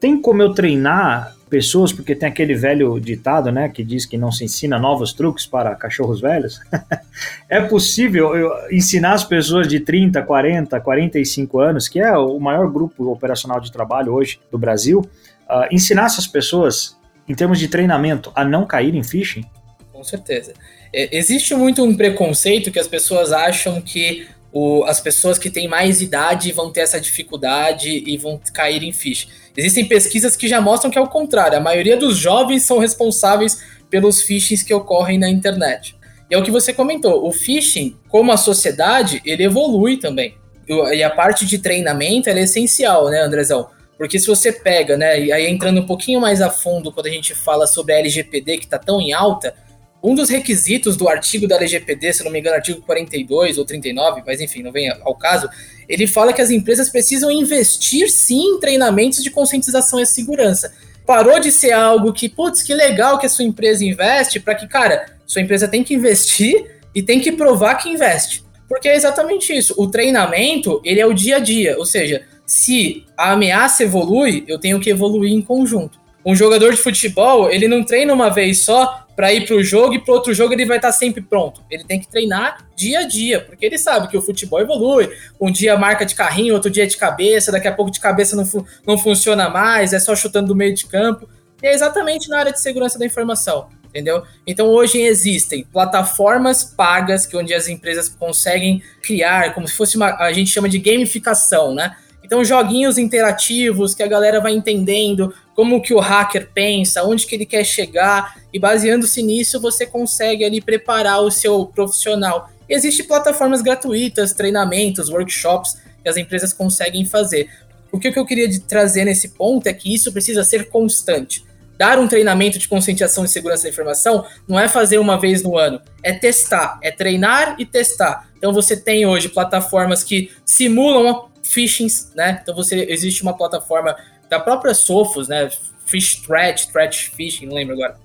tem 0.00 0.18
como 0.18 0.40
eu 0.40 0.54
treinar 0.54 1.35
pessoas, 1.48 1.92
porque 1.92 2.14
tem 2.14 2.28
aquele 2.28 2.54
velho 2.54 2.98
ditado, 2.98 3.52
né, 3.52 3.68
que 3.68 3.84
diz 3.84 4.04
que 4.04 4.18
não 4.18 4.32
se 4.32 4.44
ensina 4.44 4.78
novos 4.78 5.12
truques 5.12 5.46
para 5.46 5.74
cachorros 5.74 6.20
velhos. 6.20 6.60
é 7.48 7.60
possível 7.60 8.32
ensinar 8.70 9.14
as 9.14 9.24
pessoas 9.24 9.68
de 9.68 9.80
30, 9.80 10.22
40, 10.22 10.80
45 10.80 11.60
anos, 11.60 11.88
que 11.88 12.00
é 12.00 12.16
o 12.16 12.38
maior 12.40 12.70
grupo 12.70 13.10
operacional 13.10 13.60
de 13.60 13.70
trabalho 13.70 14.12
hoje 14.12 14.40
do 14.50 14.58
Brasil, 14.58 15.00
uh, 15.48 15.66
ensinar 15.70 16.06
essas 16.06 16.26
pessoas, 16.26 16.96
em 17.28 17.34
termos 17.34 17.58
de 17.58 17.68
treinamento, 17.68 18.32
a 18.34 18.44
não 18.44 18.66
cair 18.66 18.94
em 18.94 19.04
phishing? 19.04 19.44
Com 19.92 20.02
certeza. 20.02 20.52
É, 20.92 21.16
existe 21.16 21.54
muito 21.54 21.82
um 21.84 21.96
preconceito 21.96 22.70
que 22.70 22.78
as 22.78 22.88
pessoas 22.88 23.32
acham 23.32 23.80
que 23.80 24.26
o, 24.52 24.84
as 24.84 25.00
pessoas 25.00 25.38
que 25.38 25.50
têm 25.50 25.68
mais 25.68 26.00
idade 26.00 26.50
vão 26.52 26.72
ter 26.72 26.80
essa 26.80 27.00
dificuldade 27.00 28.02
e 28.06 28.16
vão 28.16 28.40
cair 28.52 28.82
em 28.82 28.92
phishing. 28.92 29.28
Existem 29.56 29.86
pesquisas 29.86 30.36
que 30.36 30.48
já 30.48 30.60
mostram 30.60 30.90
que 30.90 30.98
é 30.98 31.00
o 31.00 31.08
contrário. 31.08 31.56
A 31.56 31.60
maioria 31.60 31.96
dos 31.96 32.16
jovens 32.16 32.64
são 32.64 32.78
responsáveis 32.78 33.62
pelos 33.88 34.22
phishings 34.22 34.62
que 34.62 34.74
ocorrem 34.74 35.18
na 35.18 35.30
internet. 35.30 35.96
E 36.30 36.34
é 36.34 36.38
o 36.38 36.42
que 36.42 36.50
você 36.50 36.72
comentou, 36.72 37.26
o 37.26 37.32
phishing, 37.32 37.96
como 38.08 38.32
a 38.32 38.36
sociedade, 38.36 39.22
ele 39.24 39.44
evolui 39.44 39.96
também. 39.96 40.36
E 40.68 41.02
a 41.02 41.10
parte 41.10 41.46
de 41.46 41.58
treinamento 41.58 42.28
é 42.28 42.40
essencial, 42.40 43.08
né, 43.08 43.22
Andrezão? 43.22 43.68
Porque 43.96 44.18
se 44.18 44.26
você 44.26 44.52
pega, 44.52 44.96
né, 44.96 45.20
e 45.20 45.32
aí 45.32 45.46
entrando 45.46 45.80
um 45.80 45.86
pouquinho 45.86 46.20
mais 46.20 46.42
a 46.42 46.50
fundo 46.50 46.92
quando 46.92 47.06
a 47.06 47.10
gente 47.10 47.34
fala 47.34 47.66
sobre 47.66 47.94
a 47.94 47.98
LGPD 47.98 48.58
que 48.58 48.64
está 48.64 48.78
tão 48.78 49.00
em 49.00 49.12
alta, 49.12 49.54
um 50.02 50.14
dos 50.14 50.28
requisitos 50.28 50.96
do 50.96 51.08
artigo 51.08 51.48
da 51.48 51.56
LGPD, 51.56 52.12
se 52.12 52.24
não 52.24 52.30
me 52.30 52.40
engano, 52.40 52.56
artigo 52.56 52.82
42 52.82 53.56
ou 53.58 53.64
39, 53.64 54.22
mas 54.26 54.40
enfim, 54.40 54.62
não 54.62 54.72
vem 54.72 54.90
ao 54.90 55.14
caso, 55.14 55.48
ele 55.88 56.06
fala 56.06 56.32
que 56.32 56.42
as 56.42 56.50
empresas 56.50 56.88
precisam 56.88 57.30
investir 57.30 58.10
sim 58.10 58.54
em 58.54 58.60
treinamentos 58.60 59.22
de 59.22 59.30
conscientização 59.30 60.00
e 60.00 60.06
segurança. 60.06 60.72
Parou 61.06 61.38
de 61.38 61.52
ser 61.52 61.72
algo 61.72 62.12
que, 62.12 62.28
putz, 62.28 62.62
que 62.62 62.74
legal 62.74 63.18
que 63.18 63.26
a 63.26 63.28
sua 63.28 63.44
empresa 63.44 63.84
investe, 63.84 64.40
para 64.40 64.54
que, 64.54 64.66
cara, 64.66 65.06
sua 65.24 65.42
empresa 65.42 65.68
tem 65.68 65.84
que 65.84 65.94
investir 65.94 66.80
e 66.94 67.02
tem 67.02 67.20
que 67.20 67.32
provar 67.32 67.76
que 67.76 67.88
investe. 67.88 68.44
Porque 68.68 68.88
é 68.88 68.96
exatamente 68.96 69.56
isso. 69.56 69.74
O 69.76 69.88
treinamento, 69.88 70.80
ele 70.84 71.00
é 71.00 71.06
o 71.06 71.14
dia 71.14 71.36
a 71.36 71.38
dia, 71.38 71.78
ou 71.78 71.86
seja, 71.86 72.22
se 72.44 73.04
a 73.16 73.32
ameaça 73.32 73.84
evolui, 73.84 74.44
eu 74.48 74.58
tenho 74.58 74.80
que 74.80 74.90
evoluir 74.90 75.32
em 75.32 75.42
conjunto. 75.42 75.98
Um 76.24 76.34
jogador 76.34 76.72
de 76.72 76.80
futebol, 76.80 77.50
ele 77.50 77.68
não 77.68 77.84
treina 77.84 78.12
uma 78.12 78.28
vez 78.28 78.64
só 78.64 79.05
para 79.16 79.32
ir 79.32 79.46
para 79.46 79.56
o 79.56 79.64
jogo 79.64 79.94
e 79.94 79.98
para 79.98 80.12
outro 80.12 80.34
jogo 80.34 80.52
ele 80.52 80.66
vai 80.66 80.76
estar 80.76 80.88
tá 80.88 80.92
sempre 80.92 81.22
pronto. 81.22 81.64
Ele 81.70 81.82
tem 81.84 81.98
que 81.98 82.06
treinar 82.06 82.68
dia 82.76 83.00
a 83.00 83.06
dia, 83.06 83.40
porque 83.40 83.64
ele 83.64 83.78
sabe 83.78 84.08
que 84.08 84.16
o 84.16 84.20
futebol 84.20 84.60
evolui. 84.60 85.10
Um 85.40 85.50
dia 85.50 85.76
marca 85.78 86.04
de 86.04 86.14
carrinho, 86.14 86.52
outro 86.52 86.70
dia 86.70 86.86
de 86.86 86.98
cabeça, 86.98 87.50
daqui 87.50 87.66
a 87.66 87.72
pouco 87.72 87.90
de 87.90 87.98
cabeça 87.98 88.36
não, 88.36 88.44
fu 88.44 88.64
não 88.86 88.98
funciona 88.98 89.48
mais, 89.48 89.94
é 89.94 89.98
só 89.98 90.14
chutando 90.14 90.48
do 90.48 90.54
meio 90.54 90.74
de 90.74 90.84
campo. 90.84 91.26
E 91.62 91.66
é 91.66 91.72
exatamente 91.72 92.28
na 92.28 92.38
área 92.38 92.52
de 92.52 92.60
segurança 92.60 92.98
da 92.98 93.06
informação, 93.06 93.68
entendeu? 93.88 94.22
Então 94.46 94.68
hoje 94.68 95.00
existem 95.00 95.64
plataformas 95.64 96.62
pagas 96.62 97.24
que 97.24 97.34
onde 97.34 97.54
as 97.54 97.66
empresas 97.66 98.10
conseguem 98.10 98.82
criar, 99.02 99.54
como 99.54 99.66
se 99.66 99.74
fosse 99.74 99.96
uma, 99.96 100.14
a 100.16 100.30
gente 100.34 100.50
chama 100.50 100.68
de 100.68 100.78
gamificação, 100.78 101.74
né? 101.74 101.96
Então, 102.26 102.44
joguinhos 102.44 102.98
interativos 102.98 103.94
que 103.94 104.02
a 104.02 104.06
galera 104.08 104.40
vai 104.40 104.52
entendendo 104.52 105.32
como 105.54 105.80
que 105.80 105.94
o 105.94 106.00
hacker 106.00 106.50
pensa, 106.52 107.04
onde 107.04 107.24
que 107.24 107.36
ele 107.36 107.46
quer 107.46 107.62
chegar, 107.62 108.36
e 108.52 108.58
baseando-se 108.58 109.22
nisso, 109.22 109.60
você 109.60 109.86
consegue 109.86 110.44
ali 110.44 110.60
preparar 110.60 111.20
o 111.20 111.30
seu 111.30 111.64
profissional. 111.66 112.50
E 112.68 112.74
Existem 112.74 113.06
plataformas 113.06 113.62
gratuitas, 113.62 114.32
treinamentos, 114.32 115.08
workshops 115.08 115.76
que 116.02 116.08
as 116.08 116.16
empresas 116.16 116.52
conseguem 116.52 117.04
fazer. 117.04 117.48
O 117.92 117.98
que 118.00 118.08
eu 118.08 118.26
queria 118.26 118.48
trazer 118.66 119.04
nesse 119.04 119.28
ponto 119.28 119.68
é 119.68 119.72
que 119.72 119.94
isso 119.94 120.12
precisa 120.12 120.42
ser 120.42 120.68
constante. 120.68 121.44
Dar 121.78 121.96
um 121.98 122.08
treinamento 122.08 122.58
de 122.58 122.66
conscientização 122.66 123.24
e 123.24 123.28
segurança 123.28 123.64
da 123.64 123.68
informação 123.68 124.24
não 124.48 124.58
é 124.58 124.66
fazer 124.68 124.98
uma 124.98 125.20
vez 125.20 125.44
no 125.44 125.56
ano, 125.56 125.80
é 126.02 126.12
testar, 126.12 126.78
é 126.82 126.90
treinar 126.90 127.54
e 127.58 127.64
testar. 127.64 128.28
Então 128.36 128.52
você 128.52 128.76
tem 128.76 129.06
hoje 129.06 129.28
plataformas 129.28 130.02
que 130.02 130.32
simulam 130.44 131.28
phishings, 131.46 132.12
né? 132.14 132.40
Então 132.42 132.54
você 132.54 132.86
existe 132.88 133.22
uma 133.22 133.36
plataforma 133.36 133.96
da 134.28 134.40
própria 134.40 134.74
Sophos, 134.74 135.28
né? 135.28 135.48
Fish 135.84 136.22
Threat, 136.26 136.70
Threat 136.72 137.10
Phishing, 137.10 137.46
não 137.46 137.54
lembro 137.54 137.74
agora. 137.74 137.96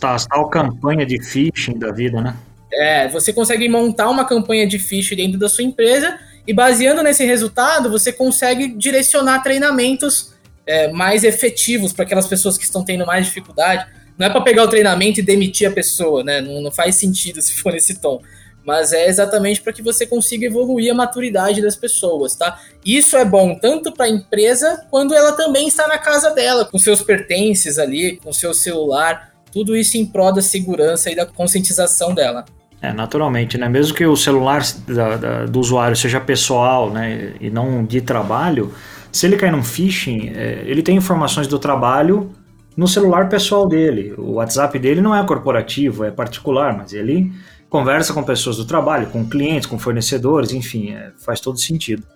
Tá, 0.00 0.16
tal 0.28 0.48
campanha 0.48 1.04
de 1.04 1.22
phishing 1.22 1.78
da 1.78 1.92
vida, 1.92 2.20
né? 2.20 2.36
É, 2.72 3.08
você 3.08 3.32
consegue 3.32 3.68
montar 3.68 4.08
uma 4.08 4.24
campanha 4.24 4.66
de 4.66 4.78
phishing 4.78 5.16
dentro 5.16 5.38
da 5.38 5.48
sua 5.48 5.64
empresa 5.64 6.18
e 6.46 6.52
baseando 6.52 7.02
nesse 7.02 7.24
resultado, 7.24 7.90
você 7.90 8.12
consegue 8.12 8.68
direcionar 8.68 9.42
treinamentos 9.42 10.34
é, 10.66 10.90
mais 10.92 11.24
efetivos 11.24 11.92
para 11.92 12.04
aquelas 12.04 12.26
pessoas 12.26 12.56
que 12.56 12.64
estão 12.64 12.84
tendo 12.84 13.06
mais 13.06 13.26
dificuldade. 13.26 13.86
Não 14.16 14.26
é 14.26 14.30
para 14.30 14.40
pegar 14.40 14.64
o 14.64 14.68
treinamento 14.68 15.20
e 15.20 15.22
demitir 15.22 15.68
a 15.68 15.72
pessoa, 15.72 16.24
né? 16.24 16.40
Não, 16.40 16.60
não 16.60 16.70
faz 16.70 16.96
sentido 16.96 17.40
se 17.42 17.54
for 17.54 17.72
nesse 17.72 18.00
tom 18.00 18.20
mas 18.68 18.92
é 18.92 19.08
exatamente 19.08 19.62
para 19.62 19.72
que 19.72 19.80
você 19.80 20.06
consiga 20.06 20.44
evoluir 20.44 20.92
a 20.92 20.94
maturidade 20.94 21.62
das 21.62 21.74
pessoas, 21.74 22.36
tá? 22.36 22.60
Isso 22.84 23.16
é 23.16 23.24
bom 23.24 23.58
tanto 23.58 23.90
para 23.90 24.04
a 24.04 24.10
empresa 24.10 24.84
quando 24.90 25.14
ela 25.14 25.32
também 25.32 25.66
está 25.66 25.88
na 25.88 25.96
casa 25.96 26.34
dela, 26.34 26.66
com 26.66 26.78
seus 26.78 27.00
pertences 27.00 27.78
ali, 27.78 28.18
com 28.22 28.30
seu 28.30 28.52
celular, 28.52 29.32
tudo 29.50 29.74
isso 29.74 29.96
em 29.96 30.04
prol 30.04 30.34
da 30.34 30.42
segurança 30.42 31.10
e 31.10 31.16
da 31.16 31.24
conscientização 31.24 32.12
dela. 32.12 32.44
É, 32.82 32.92
naturalmente, 32.92 33.56
né? 33.56 33.70
Mesmo 33.70 33.96
que 33.96 34.04
o 34.04 34.14
celular 34.14 34.62
da, 34.86 35.16
da, 35.16 35.46
do 35.46 35.58
usuário 35.58 35.96
seja 35.96 36.20
pessoal, 36.20 36.90
né, 36.90 37.32
e 37.40 37.48
não 37.48 37.82
de 37.86 38.02
trabalho, 38.02 38.74
se 39.10 39.24
ele 39.24 39.38
cair 39.38 39.50
num 39.50 39.64
phishing, 39.64 40.34
é, 40.36 40.62
ele 40.66 40.82
tem 40.82 40.94
informações 40.94 41.46
do 41.46 41.58
trabalho 41.58 42.32
no 42.76 42.86
celular 42.86 43.30
pessoal 43.30 43.66
dele. 43.66 44.12
O 44.18 44.32
WhatsApp 44.34 44.78
dele 44.78 45.00
não 45.00 45.16
é 45.16 45.24
corporativo, 45.24 46.04
é 46.04 46.10
particular, 46.10 46.76
mas 46.76 46.92
ele 46.92 47.32
conversa 47.68 48.12
com 48.12 48.22
pessoas 48.22 48.56
do 48.56 48.64
trabalho, 48.64 49.10
com 49.10 49.28
clientes, 49.28 49.66
com 49.66 49.78
fornecedores, 49.78 50.52
enfim, 50.52 50.94
é, 50.94 51.12
faz 51.18 51.40
todo 51.40 51.58
sentido. 51.58 52.06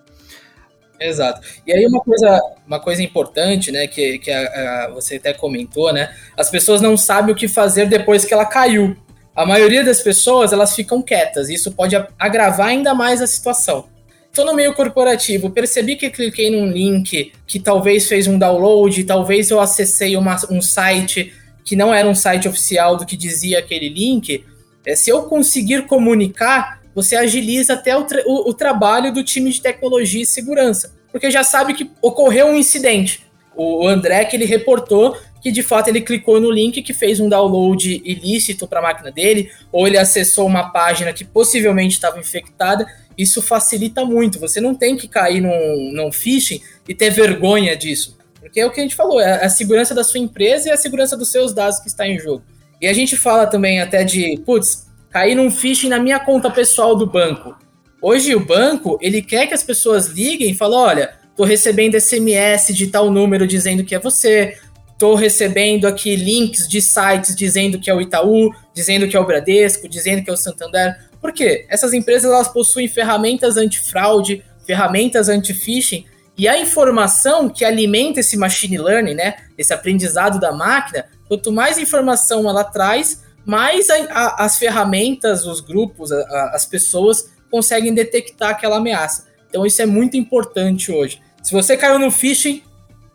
Exato. 0.99 1.41
E 1.67 1.73
aí 1.73 1.85
uma 1.85 1.99
coisa, 1.99 2.41
uma 2.65 2.79
coisa 2.79 3.03
importante, 3.03 3.71
né, 3.71 3.87
que, 3.87 4.19
que 4.19 4.31
a, 4.31 4.85
a, 4.85 4.89
você 4.93 5.15
até 5.15 5.33
comentou, 5.33 5.91
né, 5.91 6.13
as 6.37 6.49
pessoas 6.49 6.81
não 6.81 6.95
sabem 6.95 7.33
o 7.33 7.37
que 7.37 7.47
fazer 7.47 7.87
depois 7.87 8.25
que 8.25 8.33
ela 8.33 8.45
caiu. 8.45 8.95
A 9.35 9.45
maioria 9.45 9.83
das 9.83 9.99
pessoas, 10.01 10.53
elas 10.53 10.75
ficam 10.75 11.01
quietas, 11.01 11.49
e 11.49 11.55
isso 11.55 11.71
pode 11.71 11.95
agravar 12.19 12.67
ainda 12.67 12.93
mais 12.93 13.21
a 13.21 13.27
situação. 13.27 13.85
Estou 14.29 14.45
no 14.45 14.53
meio 14.55 14.73
corporativo, 14.73 15.49
percebi 15.49 15.95
que 15.95 16.09
cliquei 16.09 16.49
num 16.49 16.67
link 16.67 17.33
que 17.45 17.59
talvez 17.59 18.07
fez 18.07 18.27
um 18.27 18.37
download, 18.37 19.03
talvez 19.03 19.51
eu 19.51 19.59
acessei 19.59 20.15
uma, 20.15 20.37
um 20.49 20.61
site 20.61 21.33
que 21.63 21.75
não 21.75 21.93
era 21.93 22.07
um 22.07 22.15
site 22.15 22.47
oficial 22.47 22.97
do 22.97 23.05
que 23.05 23.15
dizia 23.15 23.59
aquele 23.59 23.89
link, 23.89 24.43
é, 24.85 24.95
se 24.95 25.09
eu 25.09 25.23
conseguir 25.23 25.85
comunicar, 25.85 26.81
você 26.93 27.15
agiliza 27.15 27.73
até 27.73 27.95
o, 27.95 28.03
tra 28.03 28.21
o, 28.25 28.49
o, 28.49 28.53
trabalho 28.53 29.13
do 29.13 29.23
time 29.23 29.49
de 29.51 29.61
tecnologia 29.61 30.21
e 30.21 30.25
segurança, 30.25 30.93
porque 31.11 31.31
já 31.31 31.43
sabe 31.43 31.73
que 31.73 31.89
ocorreu 32.01 32.47
um 32.47 32.57
incidente. 32.57 33.25
O 33.55 33.87
André 33.87 34.25
que 34.25 34.35
ele 34.35 34.45
reportou 34.45 35.15
que 35.43 35.51
de 35.51 35.61
fato 35.61 35.89
ele 35.89 35.99
clicou 35.99 36.39
no 36.39 36.49
link 36.49 36.81
que 36.81 36.93
fez 36.93 37.19
um 37.19 37.27
download 37.27 38.01
ilícito 38.05 38.65
para 38.65 38.79
a 38.79 38.81
máquina 38.81 39.11
dele, 39.11 39.51
ou 39.73 39.85
ele 39.85 39.97
acessou 39.97 40.47
uma 40.47 40.71
página 40.71 41.11
que 41.11 41.25
possivelmente 41.25 41.95
estava 41.95 42.17
infectada. 42.17 42.87
Isso 43.17 43.41
facilita 43.41 44.05
muito. 44.05 44.39
Você 44.39 44.61
não 44.61 44.73
tem 44.73 44.95
que 44.95 45.05
cair 45.05 45.41
num, 45.41 45.91
num 45.91 46.11
phishing 46.13 46.61
e 46.87 46.95
ter 46.95 47.09
vergonha 47.09 47.75
disso. 47.75 48.17
Porque 48.39 48.61
é 48.61 48.65
o 48.65 48.71
que 48.71 48.79
a 48.79 48.83
gente 48.83 48.95
falou, 48.95 49.19
é 49.19 49.43
a 49.43 49.49
segurança 49.49 49.93
da 49.93 50.03
sua 50.03 50.19
empresa 50.19 50.69
e 50.69 50.71
a 50.71 50.77
segurança 50.77 51.17
dos 51.17 51.29
seus 51.29 51.53
dados 51.53 51.79
que 51.79 51.87
está 51.87 52.07
em 52.07 52.17
jogo. 52.17 52.43
E 52.83 52.87
a 52.87 52.91
gente 52.91 53.15
fala 53.15 53.47
também 53.47 53.79
até 53.79 54.03
de, 54.03 54.37
putz, 54.45 54.87
cair 55.09 55.35
num 55.35 55.49
phishing 55.49 55.87
na 55.87 55.99
minha 55.99 56.19
conta 56.19 56.51
pessoal 56.51 56.97
do 56.97 57.07
banco. 57.07 57.55
Hoje 58.01 58.35
o 58.35 58.41
banco, 58.41 58.99
ele 59.01 59.21
quer 59.21 59.47
que 59.47 59.53
as 59.53 59.63
pessoas 59.63 60.07
liguem 60.07 60.51
e 60.51 60.53
falem, 60.53 60.77
olha, 60.77 61.13
tô 61.33 61.45
recebendo 61.45 61.97
SMS 61.97 62.75
de 62.75 62.87
tal 62.87 63.09
número 63.09 63.47
dizendo 63.47 63.85
que 63.85 63.95
é 63.95 63.99
você, 63.99 64.57
tô 64.99 65.15
recebendo 65.15 65.87
aqui 65.87 66.13
links 66.17 66.67
de 66.67 66.81
sites 66.81 67.33
dizendo 67.33 67.79
que 67.79 67.89
é 67.89 67.95
o 67.95 68.01
Itaú, 68.01 68.53
dizendo 68.75 69.07
que 69.07 69.15
é 69.15 69.19
o 69.21 69.25
Bradesco, 69.25 69.87
dizendo 69.87 70.21
que 70.21 70.29
é 70.29 70.33
o 70.33 70.35
Santander. 70.35 70.93
Por 71.21 71.31
quê? 71.31 71.65
Essas 71.69 71.93
empresas 71.93 72.29
elas 72.29 72.49
possuem 72.49 72.89
ferramentas 72.89 73.55
antifraude, 73.55 74.43
ferramentas 74.67 75.29
anti-phishing, 75.29 76.03
e 76.37 76.49
a 76.49 76.59
informação 76.59 77.47
que 77.47 77.63
alimenta 77.63 78.19
esse 78.19 78.35
machine 78.35 78.77
learning, 78.77 79.13
né, 79.13 79.35
esse 79.57 79.73
aprendizado 79.73 80.37
da 80.37 80.51
máquina, 80.51 81.05
Quanto 81.33 81.51
mais 81.51 81.79
informação 81.79 82.47
ela 82.47 82.63
traz, 82.63 83.23
mais 83.43 83.89
a, 83.89 83.95
a, 84.11 84.45
as 84.45 84.55
ferramentas, 84.59 85.47
os 85.47 85.61
grupos, 85.61 86.11
a, 86.11 86.51
as 86.53 86.63
pessoas 86.63 87.33
conseguem 87.49 87.91
detectar 87.91 88.51
aquela 88.51 88.77
ameaça. 88.77 89.25
Então 89.49 89.65
isso 89.65 89.81
é 89.81 89.85
muito 89.87 90.15
importante 90.15 90.91
hoje. 90.91 91.19
Se 91.41 91.51
você 91.51 91.75
caiu 91.75 91.97
no 91.97 92.11
phishing, 92.11 92.61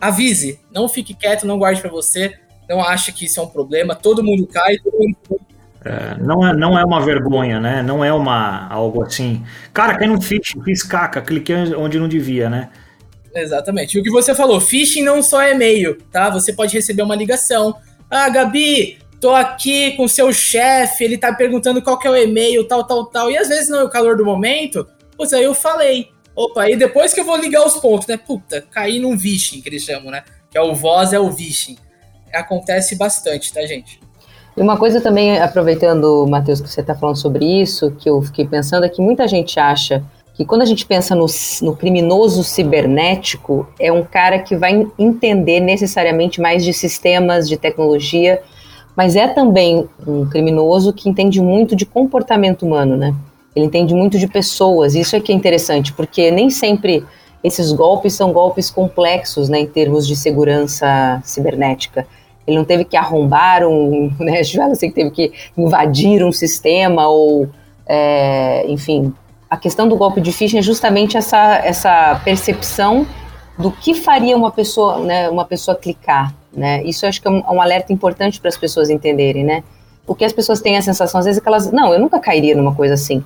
avise, 0.00 0.58
não 0.74 0.88
fique 0.88 1.14
quieto, 1.14 1.46
não 1.46 1.60
guarde 1.60 1.80
para 1.80 1.92
você, 1.92 2.34
não 2.68 2.82
ache 2.82 3.12
que 3.12 3.26
isso 3.26 3.38
é 3.38 3.42
um 3.44 3.48
problema. 3.48 3.94
Todo 3.94 4.20
mundo 4.20 4.48
cai, 4.48 4.78
todo 4.78 4.98
mundo 4.98 5.16
é, 5.84 6.16
não, 6.20 6.44
é, 6.44 6.52
não 6.52 6.76
é 6.76 6.84
uma 6.84 7.00
vergonha, 7.00 7.60
né? 7.60 7.82
Não 7.84 8.04
é 8.04 8.12
uma 8.12 8.66
algo 8.68 9.04
assim. 9.04 9.44
Cara, 9.72 9.96
cai 9.96 10.08
no 10.08 10.20
phishing, 10.20 10.60
fiz 10.64 10.82
caca, 10.82 11.22
cliquei 11.22 11.54
onde 11.76 12.00
não 12.00 12.08
devia, 12.08 12.50
né? 12.50 12.68
Exatamente. 13.32 13.96
E 13.96 14.00
o 14.00 14.02
que 14.02 14.10
você 14.10 14.34
falou, 14.34 14.60
phishing 14.60 15.04
não 15.04 15.22
só 15.22 15.40
é 15.40 15.52
e-mail, 15.52 15.98
tá? 16.10 16.30
Você 16.30 16.52
pode 16.52 16.74
receber 16.74 17.02
uma 17.02 17.14
ligação, 17.14 17.76
ah, 18.10 18.28
Gabi, 18.28 18.98
tô 19.20 19.34
aqui 19.34 19.92
com 19.92 20.08
seu 20.08 20.32
chefe, 20.32 21.04
ele 21.04 21.18
tá 21.18 21.32
perguntando 21.32 21.82
qual 21.82 21.98
que 21.98 22.06
é 22.06 22.10
o 22.10 22.16
e-mail, 22.16 22.66
tal, 22.66 22.84
tal, 22.84 23.06
tal. 23.06 23.30
E 23.30 23.36
às 23.36 23.48
vezes 23.48 23.68
não 23.68 23.80
é 23.80 23.84
o 23.84 23.90
calor 23.90 24.16
do 24.16 24.24
momento, 24.24 24.86
pois 25.16 25.32
aí 25.32 25.44
eu 25.44 25.54
falei. 25.54 26.10
Opa, 26.34 26.70
e 26.70 26.76
depois 26.76 27.12
que 27.12 27.20
eu 27.20 27.24
vou 27.24 27.36
ligar 27.36 27.66
os 27.66 27.74
pontos, 27.78 28.06
né? 28.06 28.16
Puta, 28.16 28.62
caí 28.70 29.00
num 29.00 29.16
vishing, 29.16 29.60
que 29.60 29.68
eles 29.68 29.82
chamam, 29.82 30.10
né? 30.10 30.22
Que 30.50 30.56
é 30.56 30.62
o 30.62 30.74
voz, 30.74 31.12
é 31.12 31.18
o 31.18 31.30
vishing. 31.30 31.76
Acontece 32.32 32.94
bastante, 32.96 33.52
tá, 33.52 33.60
gente? 33.66 34.00
E 34.56 34.60
uma 34.60 34.76
coisa 34.76 35.00
também, 35.00 35.38
aproveitando, 35.38 36.26
Matheus, 36.28 36.60
que 36.60 36.68
você 36.68 36.80
está 36.80 36.94
falando 36.94 37.16
sobre 37.16 37.44
isso, 37.44 37.90
que 37.92 38.08
eu 38.08 38.22
fiquei 38.22 38.46
pensando, 38.46 38.84
é 38.84 38.88
que 38.88 39.02
muita 39.02 39.26
gente 39.26 39.58
acha 39.58 40.04
que 40.38 40.44
quando 40.44 40.62
a 40.62 40.64
gente 40.64 40.86
pensa 40.86 41.16
no, 41.16 41.26
no, 41.62 41.74
criminoso 41.74 42.44
cibernético, 42.44 43.66
é 43.76 43.90
um 43.90 44.04
cara 44.04 44.38
que 44.38 44.54
vai 44.54 44.86
entender 44.96 45.58
necessariamente 45.58 46.40
mais 46.40 46.64
de 46.64 46.72
sistemas, 46.72 47.48
de 47.48 47.56
tecnologia, 47.56 48.40
mas 48.96 49.16
é 49.16 49.26
também 49.26 49.88
um 50.06 50.26
criminoso 50.26 50.92
que 50.92 51.08
entende 51.08 51.42
muito 51.42 51.74
de 51.74 51.84
comportamento 51.84 52.64
humano, 52.64 52.96
né? 52.96 53.16
Ele 53.54 53.66
entende 53.66 53.92
muito 53.92 54.16
de 54.16 54.28
pessoas, 54.28 54.94
isso 54.94 55.16
é 55.16 55.20
que 55.20 55.32
é 55.32 55.34
interessante, 55.34 55.92
porque 55.92 56.30
nem 56.30 56.50
sempre 56.50 57.04
esses 57.42 57.72
golpes 57.72 58.14
são 58.14 58.32
golpes 58.32 58.70
complexos, 58.70 59.48
né, 59.48 59.58
em 59.58 59.66
termos 59.66 60.06
de 60.06 60.14
segurança 60.14 61.20
cibernética. 61.24 62.06
Ele 62.46 62.56
não 62.56 62.64
teve 62.64 62.84
que 62.84 62.96
arrombar 62.96 63.66
um, 63.66 64.12
né, 64.20 64.38
assim, 64.70 64.92
teve 64.92 65.10
que 65.10 65.32
invadir 65.56 66.24
um 66.24 66.30
sistema 66.30 67.08
ou, 67.08 67.48
é, 67.84 68.64
enfim, 68.68 69.12
a 69.50 69.56
questão 69.56 69.88
do 69.88 69.96
golpe 69.96 70.20
de 70.20 70.32
phishing 70.32 70.58
é 70.58 70.62
justamente 70.62 71.16
essa, 71.16 71.56
essa 71.64 72.20
percepção 72.24 73.06
do 73.58 73.72
que 73.72 73.94
faria 73.94 74.36
uma 74.36 74.50
pessoa, 74.50 74.98
né, 75.00 75.28
uma 75.28 75.44
pessoa 75.44 75.76
clicar, 75.76 76.34
né? 76.52 76.82
Isso 76.84 77.04
eu 77.04 77.08
acho 77.08 77.20
que 77.20 77.26
é 77.26 77.30
um, 77.30 77.42
um 77.50 77.60
alerta 77.60 77.92
importante 77.92 78.40
para 78.40 78.48
as 78.48 78.56
pessoas 78.56 78.88
entenderem, 78.88 79.44
né? 79.44 79.64
O 80.06 80.14
que 80.14 80.24
as 80.24 80.32
pessoas 80.32 80.60
têm 80.60 80.76
a 80.76 80.82
sensação 80.82 81.18
às 81.18 81.26
vezes 81.26 81.40
é 81.40 81.42
que 81.42 81.48
elas, 81.48 81.72
não, 81.72 81.92
eu 81.92 81.98
nunca 81.98 82.20
cairia 82.20 82.54
numa 82.54 82.74
coisa 82.74 82.94
assim. 82.94 83.24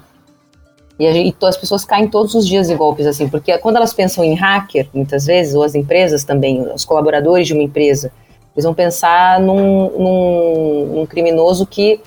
E, 0.98 1.06
a, 1.06 1.10
e 1.10 1.34
as 1.42 1.56
pessoas 1.56 1.84
caem 1.84 2.08
todos 2.08 2.34
os 2.34 2.46
dias 2.46 2.70
em 2.70 2.76
golpes 2.76 3.06
assim, 3.06 3.28
porque 3.28 3.56
quando 3.58 3.76
elas 3.76 3.92
pensam 3.92 4.24
em 4.24 4.34
hacker, 4.34 4.88
muitas 4.94 5.26
vezes, 5.26 5.54
ou 5.54 5.62
as 5.62 5.74
empresas 5.74 6.24
também, 6.24 6.62
os 6.72 6.84
colaboradores 6.84 7.46
de 7.46 7.52
uma 7.52 7.62
empresa, 7.62 8.10
eles 8.54 8.64
vão 8.64 8.74
pensar 8.74 9.40
num, 9.40 9.90
num, 9.98 10.86
num 10.94 11.06
criminoso 11.06 11.66
que 11.66 12.00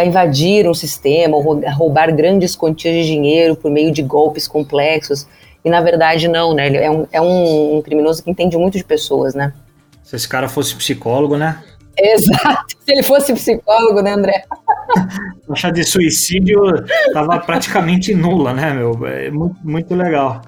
vai 0.00 0.06
invadir 0.06 0.66
um 0.66 0.72
sistema 0.72 1.36
ou 1.36 1.60
roubar 1.70 2.14
grandes 2.14 2.56
quantias 2.56 2.94
de 2.94 3.04
dinheiro 3.04 3.54
por 3.54 3.70
meio 3.70 3.92
de 3.92 4.02
golpes 4.02 4.48
complexos. 4.48 5.26
E 5.62 5.68
na 5.68 5.82
verdade 5.82 6.26
não, 6.26 6.54
né? 6.54 6.66
Ele 6.66 6.78
é 6.78 6.90
um, 6.90 7.06
é 7.12 7.20
um, 7.20 7.76
um 7.76 7.82
criminoso 7.82 8.22
que 8.24 8.30
entende 8.30 8.56
muito 8.56 8.78
de 8.78 8.84
pessoas, 8.84 9.34
né? 9.34 9.52
Se 10.02 10.16
esse 10.16 10.26
cara 10.26 10.48
fosse 10.48 10.74
psicólogo, 10.74 11.36
né? 11.36 11.62
Exato. 11.98 12.76
Se 12.78 12.92
ele 12.92 13.02
fosse 13.02 13.34
psicólogo, 13.34 14.00
né, 14.00 14.12
André? 14.12 14.44
A 14.48 15.06
taxa 15.48 15.70
de 15.70 15.84
suicídio 15.84 16.58
estava 17.06 17.38
praticamente 17.40 18.14
nula, 18.14 18.54
né, 18.54 18.72
meu? 18.72 19.06
É 19.06 19.30
muito, 19.30 19.56
muito 19.62 19.94
legal. 19.94 20.40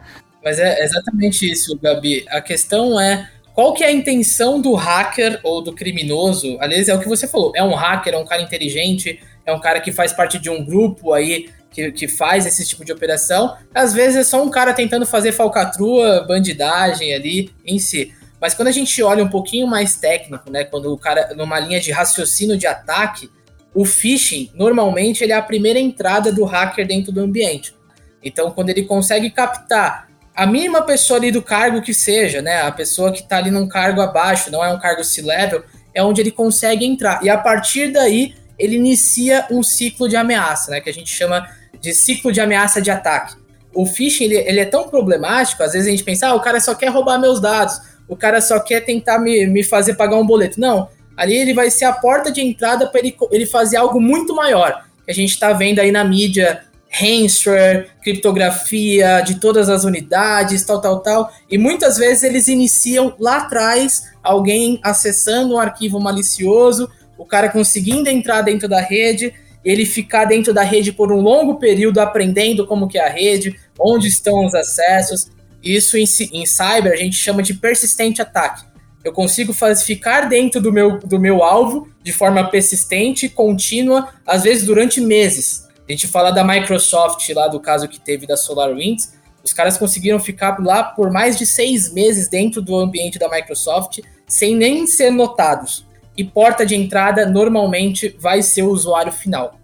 Mas 0.42 0.58
é 0.58 0.82
exatamente 0.82 1.50
isso, 1.50 1.78
Gabi. 1.78 2.24
A 2.30 2.40
questão 2.40 2.98
é 2.98 3.28
qual 3.54 3.74
que 3.74 3.84
é 3.84 3.88
a 3.88 3.92
intenção 3.92 4.62
do 4.62 4.72
hacker 4.74 5.38
ou 5.42 5.62
do 5.62 5.74
criminoso? 5.74 6.56
Aliás, 6.58 6.88
é 6.88 6.94
o 6.94 6.98
que 6.98 7.08
você 7.08 7.28
falou. 7.28 7.52
É 7.54 7.62
um 7.62 7.74
hacker, 7.74 8.14
é 8.14 8.16
um 8.16 8.24
cara 8.24 8.40
inteligente, 8.40 9.20
é 9.44 9.52
um 9.52 9.60
cara 9.60 9.80
que 9.80 9.92
faz 9.92 10.12
parte 10.12 10.38
de 10.38 10.48
um 10.48 10.64
grupo 10.64 11.12
aí 11.12 11.50
que, 11.70 11.90
que 11.90 12.06
faz 12.06 12.46
esse 12.46 12.66
tipo 12.66 12.84
de 12.84 12.92
operação. 12.92 13.56
Às 13.74 13.92
vezes 13.92 14.16
é 14.16 14.24
só 14.24 14.42
um 14.42 14.50
cara 14.50 14.72
tentando 14.72 15.06
fazer 15.06 15.32
falcatrua, 15.32 16.24
bandidagem 16.26 17.14
ali 17.14 17.50
em 17.64 17.78
si. 17.78 18.12
Mas 18.40 18.54
quando 18.54 18.68
a 18.68 18.72
gente 18.72 19.02
olha 19.02 19.24
um 19.24 19.28
pouquinho 19.28 19.66
mais 19.66 19.96
técnico, 19.96 20.50
né, 20.50 20.64
quando 20.64 20.92
o 20.92 20.98
cara 20.98 21.32
numa 21.34 21.58
linha 21.58 21.80
de 21.80 21.92
raciocínio 21.92 22.56
de 22.56 22.66
ataque, 22.66 23.30
o 23.74 23.84
phishing 23.84 24.50
normalmente 24.54 25.22
ele 25.24 25.32
é 25.32 25.36
a 25.36 25.42
primeira 25.42 25.78
entrada 25.78 26.32
do 26.32 26.44
hacker 26.44 26.86
dentro 26.86 27.12
do 27.12 27.20
ambiente. 27.20 27.74
Então, 28.22 28.50
quando 28.50 28.70
ele 28.70 28.82
consegue 28.82 29.30
captar 29.30 30.08
a 30.34 30.46
mínima 30.46 30.82
pessoa 30.82 31.18
ali 31.18 31.30
do 31.30 31.42
cargo 31.42 31.82
que 31.82 31.92
seja, 31.92 32.40
né, 32.40 32.62
a 32.62 32.72
pessoa 32.72 33.12
que 33.12 33.20
está 33.20 33.38
ali 33.38 33.50
num 33.50 33.68
cargo 33.68 34.00
abaixo, 34.00 34.50
não 34.50 34.64
é 34.64 34.72
um 34.72 34.78
cargo 34.78 35.04
C-level, 35.04 35.62
é 35.94 36.02
onde 36.02 36.20
ele 36.20 36.30
consegue 36.30 36.84
entrar. 36.84 37.22
E 37.22 37.28
a 37.28 37.36
partir 37.36 37.92
daí 37.92 38.34
ele 38.62 38.76
inicia 38.76 39.44
um 39.50 39.60
ciclo 39.62 40.08
de 40.08 40.14
ameaça, 40.14 40.70
né, 40.70 40.80
que 40.80 40.88
a 40.88 40.92
gente 40.92 41.10
chama 41.10 41.48
de 41.80 41.92
ciclo 41.92 42.30
de 42.30 42.40
ameaça 42.40 42.80
de 42.80 42.92
ataque. 42.92 43.34
O 43.74 43.84
phishing 43.84 44.24
ele, 44.24 44.36
ele 44.36 44.60
é 44.60 44.64
tão 44.64 44.88
problemático, 44.88 45.62
às 45.64 45.72
vezes 45.72 45.88
a 45.88 45.90
gente 45.90 46.04
pensa, 46.04 46.28
ah, 46.28 46.34
o 46.34 46.40
cara 46.40 46.60
só 46.60 46.72
quer 46.74 46.88
roubar 46.88 47.18
meus 47.18 47.40
dados, 47.40 47.80
o 48.08 48.16
cara 48.16 48.40
só 48.40 48.60
quer 48.60 48.82
tentar 48.82 49.18
me, 49.18 49.46
me 49.46 49.64
fazer 49.64 49.94
pagar 49.94 50.16
um 50.16 50.26
boleto. 50.26 50.60
Não, 50.60 50.88
ali 51.16 51.34
ele 51.36 51.52
vai 51.52 51.70
ser 51.70 51.86
a 51.86 51.92
porta 51.92 52.30
de 52.30 52.40
entrada 52.40 52.86
para 52.86 53.00
ele, 53.00 53.16
ele 53.32 53.46
fazer 53.46 53.78
algo 53.78 54.00
muito 54.00 54.34
maior, 54.34 54.84
que 55.04 55.10
a 55.10 55.14
gente 55.14 55.30
está 55.30 55.52
vendo 55.52 55.80
aí 55.80 55.90
na 55.90 56.04
mídia, 56.04 56.62
ransomware, 56.88 57.88
criptografia 58.02 59.22
de 59.22 59.40
todas 59.40 59.68
as 59.68 59.82
unidades, 59.82 60.62
tal, 60.62 60.80
tal, 60.80 61.00
tal. 61.00 61.32
E 61.50 61.58
muitas 61.58 61.96
vezes 61.96 62.22
eles 62.22 62.46
iniciam 62.46 63.14
lá 63.18 63.38
atrás, 63.38 64.12
alguém 64.22 64.78
acessando 64.84 65.54
um 65.54 65.58
arquivo 65.58 65.98
malicioso, 65.98 66.88
o 67.22 67.24
cara 67.24 67.48
conseguindo 67.48 68.10
entrar 68.10 68.42
dentro 68.42 68.68
da 68.68 68.80
rede, 68.80 69.32
ele 69.64 69.86
ficar 69.86 70.24
dentro 70.24 70.52
da 70.52 70.64
rede 70.64 70.90
por 70.90 71.12
um 71.12 71.20
longo 71.20 71.54
período 71.54 72.00
aprendendo 72.00 72.66
como 72.66 72.88
que 72.88 72.98
é 72.98 73.06
a 73.06 73.08
rede, 73.08 73.56
onde 73.78 74.08
estão 74.08 74.44
os 74.44 74.56
acessos. 74.56 75.30
Isso 75.62 75.96
em, 75.96 76.04
em 76.32 76.44
cyber 76.44 76.92
a 76.92 76.96
gente 76.96 77.14
chama 77.14 77.40
de 77.40 77.54
persistente 77.54 78.20
ataque. 78.20 78.64
Eu 79.04 79.12
consigo 79.12 79.52
fazer, 79.52 79.84
ficar 79.84 80.28
dentro 80.28 80.60
do 80.60 80.72
meu, 80.72 80.98
do 80.98 81.20
meu 81.20 81.44
alvo 81.44 81.88
de 82.02 82.12
forma 82.12 82.50
persistente, 82.50 83.28
contínua, 83.28 84.08
às 84.26 84.42
vezes 84.42 84.66
durante 84.66 85.00
meses. 85.00 85.68
A 85.88 85.92
gente 85.92 86.08
fala 86.08 86.32
da 86.32 86.42
Microsoft 86.42 87.28
lá 87.30 87.46
do 87.46 87.60
caso 87.60 87.86
que 87.86 88.00
teve 88.00 88.26
da 88.26 88.36
SolarWinds, 88.36 89.12
os 89.44 89.52
caras 89.52 89.78
conseguiram 89.78 90.18
ficar 90.18 90.58
lá 90.60 90.82
por 90.82 91.12
mais 91.12 91.38
de 91.38 91.46
seis 91.46 91.92
meses 91.92 92.28
dentro 92.28 92.60
do 92.60 92.76
ambiente 92.76 93.16
da 93.16 93.28
Microsoft 93.28 94.00
sem 94.26 94.56
nem 94.56 94.88
ser 94.88 95.12
notados 95.12 95.84
e 96.16 96.24
porta 96.24 96.64
de 96.64 96.74
entrada 96.74 97.26
normalmente 97.26 98.14
vai 98.18 98.42
ser 98.42 98.62
o 98.62 98.70
usuário 98.70 99.12
final. 99.12 99.58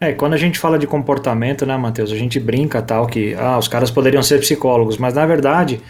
É, 0.00 0.12
quando 0.12 0.34
a 0.34 0.36
gente 0.36 0.58
fala 0.58 0.78
de 0.78 0.86
comportamento, 0.86 1.66
né, 1.66 1.76
Matheus, 1.76 2.12
a 2.12 2.16
gente 2.16 2.38
brinca 2.38 2.80
tal 2.80 3.06
que 3.06 3.34
ah, 3.34 3.58
os 3.58 3.66
caras 3.66 3.90
poderiam 3.90 4.22
ser 4.22 4.38
psicólogos, 4.40 4.96
mas 4.96 5.14
na 5.14 5.26
verdade 5.26 5.80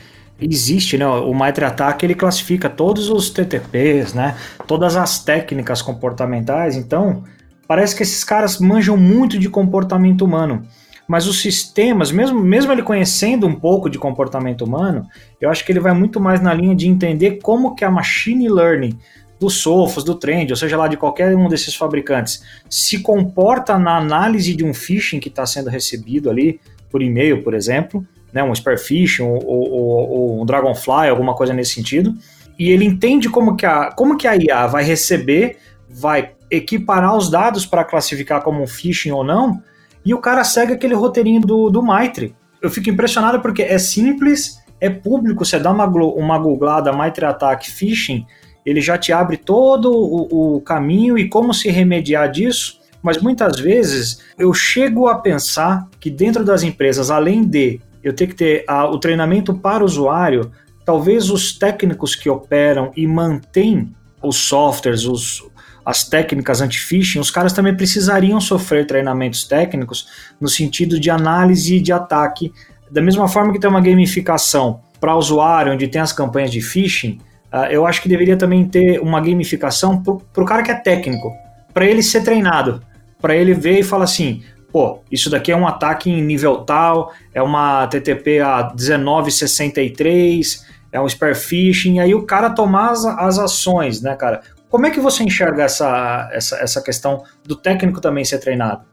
existe, 0.40 0.96
né, 0.96 1.06
o 1.06 1.34
Maitre 1.34 1.64
Attack 1.64 2.04
ele 2.04 2.14
classifica 2.14 2.70
todos 2.70 3.10
os 3.10 3.28
TTPs, 3.28 4.14
né, 4.14 4.36
todas 4.66 4.96
as 4.96 5.22
técnicas 5.22 5.82
comportamentais, 5.82 6.76
então 6.76 7.24
parece 7.66 7.94
que 7.94 8.02
esses 8.02 8.24
caras 8.24 8.58
manjam 8.58 8.96
muito 8.96 9.38
de 9.38 9.48
comportamento 9.48 10.24
humano. 10.24 10.62
Mas 11.06 11.26
os 11.26 11.40
sistemas, 11.40 12.12
mesmo, 12.12 12.38
mesmo 12.38 12.70
ele 12.70 12.82
conhecendo 12.82 13.46
um 13.46 13.54
pouco 13.54 13.88
de 13.88 13.98
comportamento 13.98 14.62
humano, 14.62 15.06
eu 15.40 15.50
acho 15.50 15.64
que 15.64 15.72
ele 15.72 15.80
vai 15.80 15.94
muito 15.94 16.20
mais 16.20 16.40
na 16.40 16.52
linha 16.52 16.74
de 16.74 16.86
entender 16.86 17.40
como 17.42 17.74
que 17.74 17.82
a 17.82 17.90
machine 17.90 18.46
learning 18.48 18.98
do 19.38 19.48
Sophos, 19.48 20.04
do 20.04 20.14
Trend, 20.14 20.50
ou 20.50 20.56
seja 20.56 20.76
lá 20.76 20.88
de 20.88 20.96
qualquer 20.96 21.34
um 21.36 21.48
desses 21.48 21.74
fabricantes, 21.74 22.42
se 22.68 23.00
comporta 23.00 23.78
na 23.78 23.96
análise 23.96 24.54
de 24.54 24.64
um 24.64 24.74
phishing 24.74 25.20
que 25.20 25.28
está 25.28 25.46
sendo 25.46 25.70
recebido 25.70 26.28
ali 26.28 26.60
por 26.90 27.02
e-mail, 27.02 27.42
por 27.42 27.54
exemplo, 27.54 28.04
né, 28.32 28.42
um 28.42 28.54
spear 28.54 28.78
phishing 28.78 29.22
ou, 29.22 29.44
ou, 29.44 30.10
ou, 30.10 30.42
um 30.42 30.46
dragonfly, 30.46 31.08
alguma 31.08 31.34
coisa 31.34 31.52
nesse 31.52 31.74
sentido, 31.74 32.14
e 32.58 32.70
ele 32.70 32.84
entende 32.84 33.28
como 33.28 33.56
que 33.56 33.64
a, 33.64 33.92
como 33.92 34.16
que 34.16 34.26
a 34.26 34.36
IA 34.36 34.66
vai 34.66 34.82
receber, 34.82 35.58
vai 35.88 36.32
equiparar 36.50 37.16
os 37.16 37.30
dados 37.30 37.64
para 37.64 37.84
classificar 37.84 38.42
como 38.42 38.62
um 38.62 38.66
phishing 38.66 39.10
ou 39.10 39.22
não, 39.22 39.62
e 40.04 40.14
o 40.14 40.18
cara 40.20 40.42
segue 40.44 40.72
aquele 40.72 40.94
roteirinho 40.94 41.40
do, 41.40 41.70
do 41.70 41.82
Maitre. 41.82 42.34
Eu 42.60 42.70
fico 42.70 42.90
impressionado 42.90 43.40
porque 43.40 43.62
é 43.62 43.78
simples, 43.78 44.58
é 44.80 44.88
público, 44.90 45.44
você 45.44 45.58
dá 45.58 45.70
uma, 45.70 45.86
uma 45.86 46.38
googlada 46.38 46.92
Maitre 46.92 47.24
Attack 47.24 47.70
Phishing, 47.70 48.26
ele 48.64 48.80
já 48.80 48.98
te 48.98 49.12
abre 49.12 49.36
todo 49.36 49.90
o, 49.90 50.56
o 50.56 50.60
caminho 50.60 51.18
e 51.18 51.28
como 51.28 51.54
se 51.54 51.70
remediar 51.70 52.30
disso. 52.30 52.78
Mas 53.02 53.18
muitas 53.18 53.58
vezes 53.58 54.20
eu 54.38 54.52
chego 54.52 55.08
a 55.08 55.16
pensar 55.16 55.88
que 56.00 56.10
dentro 56.10 56.44
das 56.44 56.62
empresas, 56.62 57.10
além 57.10 57.44
de 57.44 57.80
eu 58.02 58.12
ter 58.12 58.26
que 58.26 58.34
ter 58.34 58.64
a, 58.66 58.86
o 58.86 58.98
treinamento 58.98 59.54
para 59.54 59.82
o 59.82 59.86
usuário, 59.86 60.50
talvez 60.84 61.30
os 61.30 61.52
técnicos 61.52 62.14
que 62.14 62.28
operam 62.28 62.90
e 62.96 63.06
mantêm 63.06 63.94
os 64.22 64.36
softwares, 64.36 65.04
os, 65.04 65.44
as 65.84 66.04
técnicas 66.04 66.60
anti-phishing, 66.60 67.20
os 67.20 67.30
caras 67.30 67.52
também 67.52 67.74
precisariam 67.74 68.40
sofrer 68.40 68.86
treinamentos 68.86 69.44
técnicos 69.44 70.08
no 70.40 70.48
sentido 70.48 70.98
de 70.98 71.10
análise 71.10 71.80
de 71.80 71.92
ataque. 71.92 72.52
Da 72.90 73.00
mesma 73.00 73.28
forma 73.28 73.52
que 73.52 73.58
tem 73.58 73.70
uma 73.70 73.80
gamificação 73.80 74.80
para 75.00 75.16
usuário, 75.16 75.72
onde 75.72 75.88
tem 75.88 76.00
as 76.00 76.12
campanhas 76.12 76.50
de 76.50 76.60
phishing, 76.60 77.18
Uh, 77.52 77.66
eu 77.70 77.86
acho 77.86 78.02
que 78.02 78.08
deveria 78.08 78.36
também 78.36 78.68
ter 78.68 79.00
uma 79.00 79.20
gamificação 79.20 80.02
para 80.02 80.42
o 80.42 80.46
cara 80.46 80.62
que 80.62 80.70
é 80.70 80.74
técnico, 80.74 81.32
para 81.72 81.86
ele 81.86 82.02
ser 82.02 82.22
treinado, 82.22 82.82
para 83.20 83.34
ele 83.34 83.54
ver 83.54 83.80
e 83.80 83.82
falar 83.82 84.04
assim: 84.04 84.42
pô, 84.70 85.00
isso 85.10 85.30
daqui 85.30 85.50
é 85.50 85.56
um 85.56 85.66
ataque 85.66 86.10
em 86.10 86.22
nível 86.22 86.58
tal, 86.58 87.12
é 87.32 87.42
uma 87.42 87.86
TTP 87.86 88.40
a 88.40 88.72
1963, 88.78 90.66
é 90.92 91.00
um 91.00 91.08
spear 91.08 91.34
phishing, 91.34 92.00
aí 92.00 92.14
o 92.14 92.26
cara 92.26 92.50
tomar 92.50 92.90
as, 92.90 93.04
as 93.04 93.38
ações, 93.38 94.02
né, 94.02 94.14
cara? 94.14 94.42
Como 94.68 94.86
é 94.86 94.90
que 94.90 95.00
você 95.00 95.22
enxerga 95.22 95.64
essa, 95.64 96.28
essa, 96.32 96.56
essa 96.56 96.82
questão 96.82 97.24
do 97.44 97.56
técnico 97.56 98.00
também 98.00 98.24
ser 98.24 98.38
treinado? 98.38 98.84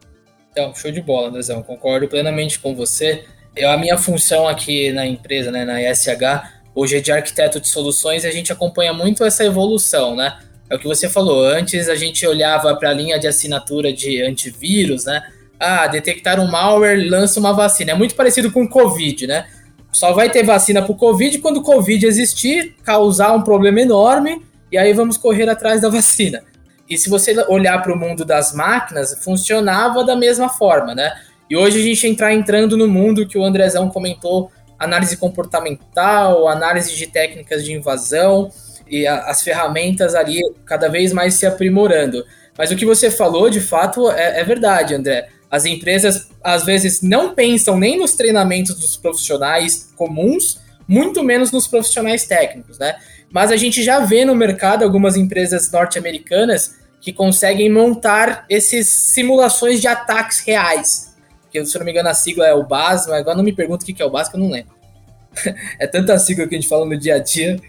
Então, 0.52 0.74
show 0.74 0.90
de 0.90 1.02
bola, 1.02 1.28
Andrezão. 1.28 1.62
Concordo 1.62 2.08
plenamente 2.08 2.58
com 2.60 2.74
você. 2.74 3.26
Eu, 3.54 3.70
a 3.70 3.78
minha 3.78 3.98
função 3.98 4.48
aqui 4.48 4.94
na 4.94 5.06
empresa, 5.06 5.52
né, 5.52 5.66
na 5.66 5.82
ISH, 5.82 6.08
hoje 6.76 6.98
é 6.98 7.00
de 7.00 7.12
arquiteto 7.12 7.60
de 7.60 7.70
soluções 7.70 8.24
e 8.24 8.28
a 8.28 8.32
gente 8.32 8.52
acompanha 8.52 8.94
muito 8.94 9.24
essa 9.24 9.46
evolução, 9.46 10.16
né? 10.16 10.38
É 10.70 10.76
o 10.76 10.80
que 10.80 10.88
você 10.88 11.08
falou, 11.08 11.46
antes 11.46 11.88
a 11.88 11.96
gente 11.96 12.28
olhava 12.28 12.76
para 12.76 12.90
a 12.90 12.94
linha 12.94 13.18
de 13.18 13.28
assinatura 13.28 13.94
de 13.94 14.22
antivírus, 14.22 15.06
né? 15.06 15.24
Ah, 15.60 15.88
detectar 15.88 16.40
um 16.40 16.48
malware, 16.48 17.08
lança 17.10 17.40
uma 17.40 17.54
vacina. 17.54 17.92
É 17.92 17.96
muito 17.96 18.14
parecido 18.16 18.52
com 18.52 18.64
o 18.64 18.70
Covid, 18.70 19.26
né? 19.26 19.46
Só 19.92 20.12
vai 20.12 20.30
ter 20.30 20.44
vacina 20.44 20.82
para 20.82 20.92
o 20.92 20.96
Covid 20.96 21.38
quando 21.40 21.58
o 21.58 21.64
Covid 21.64 22.06
existir, 22.06 22.76
causar 22.84 23.32
um 23.32 23.42
problema 23.42 23.80
enorme, 23.80 24.42
e 24.70 24.78
aí 24.78 24.92
vamos 24.92 25.16
correr 25.16 25.48
atrás 25.50 25.82
da 25.82 25.88
vacina. 25.90 26.44
E 26.90 26.98
se 26.98 27.10
você 27.10 27.34
olhar 27.48 27.82
para 27.82 27.94
o 27.94 27.98
mundo 27.98 28.26
das 28.26 28.54
máquinas, 28.54 29.18
funcionava 29.24 30.04
da 30.04 30.16
mesma 30.16 30.50
forma, 30.50 30.94
né? 30.94 31.14
E 31.50 31.56
hoje 31.56 31.80
a 31.80 31.84
gente 31.84 32.08
entrar 32.08 32.34
entrando 32.34 32.76
no 32.76 32.88
mundo 32.88 33.28
que 33.28 33.38
o 33.38 33.44
Andrezão 33.44 33.88
comentou, 33.90 34.52
análise 34.80 35.18
comportamental, 35.18 36.48
análise 36.48 36.96
de 36.96 37.08
técnicas 37.08 37.64
de 37.64 37.74
invasão 37.74 38.52
e 38.88 39.08
a, 39.08 39.26
as 39.26 39.42
ferramentas 39.42 40.16
ali 40.16 40.42
cada 40.66 40.88
vez 40.90 41.14
mais 41.14 41.36
se 41.36 41.46
aprimorando. 41.46 42.24
Mas 42.58 42.72
o 42.72 42.76
que 42.76 42.86
você 42.86 43.12
falou, 43.12 43.50
de 43.50 43.60
fato, 43.60 44.10
é, 44.12 44.40
é 44.40 44.44
verdade, 44.44 44.94
André. 44.94 45.30
As 45.50 45.66
empresas 45.66 46.28
às 46.44 46.66
vezes 46.66 47.02
não 47.02 47.34
pensam 47.34 47.78
nem 47.78 47.98
nos 47.98 48.14
treinamentos 48.14 48.76
dos 48.76 48.96
profissionais 48.96 49.94
comuns, 49.96 50.60
muito 50.88 51.24
menos 51.24 51.52
nos 51.52 51.68
profissionais 51.68 52.26
técnicos, 52.26 52.78
né? 52.78 52.96
Mas 53.32 53.52
a 53.52 53.58
gente 53.58 53.84
já 53.84 54.00
vê 54.00 54.24
no 54.24 54.36
mercado 54.36 54.84
algumas 54.84 55.18
empresas 55.18 55.72
norte-americanas 55.72 56.76
que 57.02 57.12
conseguem 57.12 57.72
montar 57.72 58.46
esses 58.50 58.88
simulações 58.88 59.82
de 59.82 59.88
ataques 59.88 60.40
reais. 60.40 61.15
Que, 61.64 61.66
se 61.66 61.78
não 61.78 61.86
me 61.86 61.92
engano, 61.92 62.10
a 62.10 62.14
sigla 62.14 62.48
é 62.48 62.54
o 62.54 62.64
BAS, 62.64 63.08
mas 63.08 63.20
agora 63.20 63.38
não 63.38 63.44
me 63.44 63.54
pergunta 63.54 63.84
o 63.84 63.86
que 63.86 64.02
é 64.02 64.06
o 64.06 64.10
BAS, 64.10 64.30
que 64.30 64.36
eu 64.36 64.40
não 64.40 64.50
lembro. 64.50 64.74
é 65.80 65.88
tanta 65.88 66.18
sigla 66.18 66.48
que 66.48 66.56
a 66.56 66.60
gente 66.60 66.70
fala 66.70 66.86
no 66.86 66.98
dia 66.98 67.16
a 67.16 67.20
dia. 67.20 67.60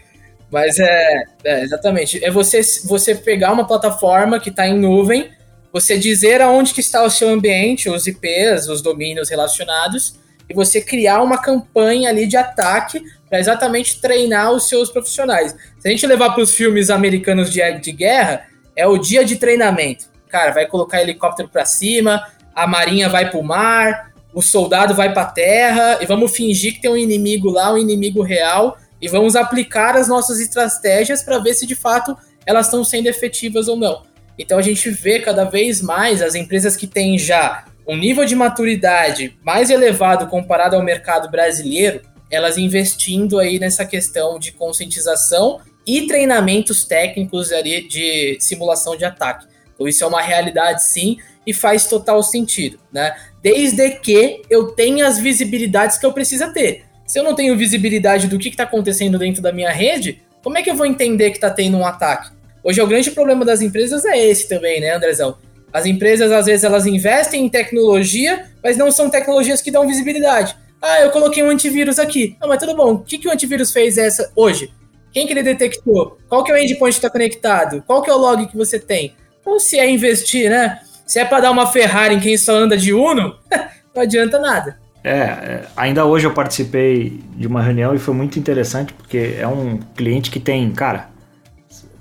Mas 0.51 0.79
é, 0.79 1.23
é 1.43 1.61
exatamente. 1.63 2.23
É 2.23 2.31
você, 2.31 2.61
você 2.85 3.13
pegar 3.13 3.51
uma 3.51 3.67
plataforma 3.67 4.39
que 4.39 4.49
está 4.49 4.67
em 4.67 4.77
nuvem 4.77 5.29
você 5.71 5.97
dizer 5.97 6.41
aonde 6.41 6.73
que 6.73 6.79
está 6.79 7.03
o 7.03 7.09
seu 7.09 7.29
ambiente, 7.29 7.89
os 7.89 8.07
IPs, 8.07 8.67
os 8.67 8.81
domínios 8.81 9.29
relacionados, 9.29 10.15
e 10.49 10.53
você 10.53 10.81
criar 10.81 11.21
uma 11.21 11.37
campanha 11.37 12.09
ali 12.09 12.25
de 12.25 12.37
ataque 12.37 13.03
para 13.29 13.39
exatamente 13.39 13.99
treinar 13.99 14.51
os 14.51 14.67
seus 14.67 14.89
profissionais. 14.89 15.55
Se 15.77 15.87
a 15.87 15.91
gente 15.91 16.07
levar 16.07 16.31
para 16.31 16.41
os 16.41 16.53
filmes 16.53 16.89
americanos 16.89 17.51
de, 17.51 17.61
de 17.79 17.91
guerra, 17.91 18.47
é 18.75 18.87
o 18.87 18.97
dia 18.97 19.25
de 19.25 19.35
treinamento. 19.35 20.05
Cara, 20.29 20.51
vai 20.51 20.65
colocar 20.65 21.01
helicóptero 21.01 21.49
para 21.49 21.65
cima, 21.65 22.25
a 22.57 22.65
marinha 22.65 23.07
vai 23.07 23.29
para 23.29 23.39
o 23.39 23.43
mar, 23.43 24.11
o 24.33 24.41
soldado 24.41 24.95
vai 24.95 25.13
para 25.13 25.21
a 25.21 25.31
terra, 25.31 25.99
e 26.01 26.07
vamos 26.07 26.35
fingir 26.35 26.73
que 26.73 26.81
tem 26.81 26.89
um 26.89 26.97
inimigo 26.97 27.51
lá, 27.51 27.71
um 27.71 27.77
inimigo 27.77 28.23
real, 28.23 28.79
e 28.99 29.07
vamos 29.07 29.35
aplicar 29.35 29.95
as 29.95 30.07
nossas 30.07 30.39
estratégias 30.39 31.21
para 31.21 31.37
ver 31.37 31.53
se 31.53 31.67
de 31.67 31.75
fato 31.75 32.17
elas 32.47 32.65
estão 32.65 32.83
sendo 32.83 33.05
efetivas 33.05 33.67
ou 33.67 33.77
não. 33.77 34.01
Então 34.39 34.57
a 34.57 34.63
gente 34.63 34.89
vê 34.89 35.19
cada 35.19 35.43
vez 35.43 35.83
mais 35.83 36.19
as 36.19 36.33
empresas 36.33 36.75
que 36.75 36.87
têm 36.87 37.15
já 37.15 37.65
um 37.87 37.95
nível 37.95 38.25
de 38.25 38.35
maturidade 38.35 39.37
mais 39.43 39.69
elevado 39.69 40.25
comparado 40.25 40.75
ao 40.75 40.81
mercado 40.83 41.29
brasileiro, 41.29 42.01
elas 42.31 42.57
investindo 42.57 43.37
aí 43.37 43.59
nessa 43.59 43.85
questão 43.85 44.39
de 44.39 44.51
conscientização 44.51 45.59
e 45.85 46.07
treinamentos 46.07 46.85
técnicos 46.85 47.51
ali 47.51 47.87
de 47.87 48.37
simulação 48.39 48.97
de 48.97 49.05
ataque. 49.05 49.45
Então 49.75 49.87
isso 49.87 50.03
é 50.03 50.07
uma 50.07 50.21
realidade 50.21 50.83
sim 50.83 51.17
e 51.47 51.53
faz 51.53 51.85
total 51.85 52.21
sentido, 52.21 52.77
né? 52.91 53.15
Desde 53.41 53.89
que 53.91 54.41
eu 54.49 54.67
tenha 54.73 55.07
as 55.07 55.17
visibilidades 55.17 55.97
que 55.97 56.05
eu 56.05 56.11
preciso 56.11 56.51
ter. 56.51 56.83
Se 57.05 57.17
eu 57.17 57.23
não 57.23 57.33
tenho 57.33 57.57
visibilidade 57.57 58.27
do 58.27 58.37
que 58.37 58.49
está 58.49 58.63
acontecendo 58.63 59.17
dentro 59.17 59.41
da 59.41 59.53
minha 59.53 59.71
rede, 59.71 60.21
como 60.43 60.57
é 60.57 60.61
que 60.61 60.69
eu 60.69 60.75
vou 60.75 60.85
entender 60.85 61.29
que 61.29 61.37
está 61.37 61.49
tendo 61.49 61.77
um 61.77 61.85
ataque? 61.85 62.31
Hoje, 62.61 62.81
o 62.81 62.87
grande 62.87 63.11
problema 63.11 63.45
das 63.45 63.61
empresas 63.61 64.03
é 64.03 64.17
esse 64.17 64.49
também, 64.49 64.81
né, 64.81 64.93
Andrezão? 64.93 65.37
As 65.71 65.85
empresas, 65.85 66.31
às 66.33 66.45
vezes, 66.45 66.65
elas 66.65 66.85
investem 66.85 67.45
em 67.45 67.49
tecnologia, 67.49 68.45
mas 68.61 68.75
não 68.75 68.91
são 68.91 69.09
tecnologias 69.09 69.61
que 69.61 69.71
dão 69.71 69.87
visibilidade. 69.87 70.53
Ah, 70.81 71.01
eu 71.01 71.11
coloquei 71.11 71.41
um 71.41 71.49
antivírus 71.49 71.97
aqui. 71.97 72.35
Ah, 72.41 72.47
mas 72.47 72.59
tudo 72.59 72.75
bom. 72.75 72.93
O 72.93 72.99
que, 72.99 73.17
que 73.17 73.27
o 73.27 73.31
antivírus 73.31 73.71
fez 73.71 73.97
essa 73.97 74.31
hoje? 74.35 74.69
Quem 75.13 75.25
que 75.25 75.31
ele 75.31 75.43
detectou? 75.43 76.17
Qual 76.27 76.43
que 76.43 76.51
é 76.51 76.55
o 76.55 76.57
endpoint 76.57 76.93
que 76.93 76.99
está 76.99 77.09
conectado? 77.09 77.83
Qual 77.87 78.01
que 78.01 78.09
é 78.09 78.13
o 78.13 78.17
log 78.17 78.45
que 78.47 78.57
você 78.57 78.77
tem? 78.77 79.15
Então, 79.39 79.59
se 79.59 79.79
é 79.79 79.89
investir, 79.89 80.49
né? 80.49 80.81
Se 81.07 81.19
é 81.19 81.25
para 81.25 81.39
dar 81.39 81.51
uma 81.51 81.65
Ferrari 81.65 82.15
em 82.15 82.19
quem 82.19 82.37
só 82.37 82.53
anda 82.53 82.77
de 82.77 82.93
Uno, 82.93 83.33
não 83.95 84.03
adianta 84.03 84.37
nada. 84.37 84.77
É, 85.01 85.19
é, 85.19 85.67
ainda 85.77 86.05
hoje 86.05 86.27
eu 86.27 86.33
participei 86.33 87.21
de 87.33 87.47
uma 87.47 87.61
reunião 87.61 87.95
e 87.95 87.97
foi 87.97 88.13
muito 88.13 88.37
interessante, 88.37 88.91
porque 88.91 89.37
é 89.39 89.47
um 89.47 89.79
cliente 89.95 90.29
que 90.29 90.39
tem, 90.39 90.69
cara, 90.71 91.09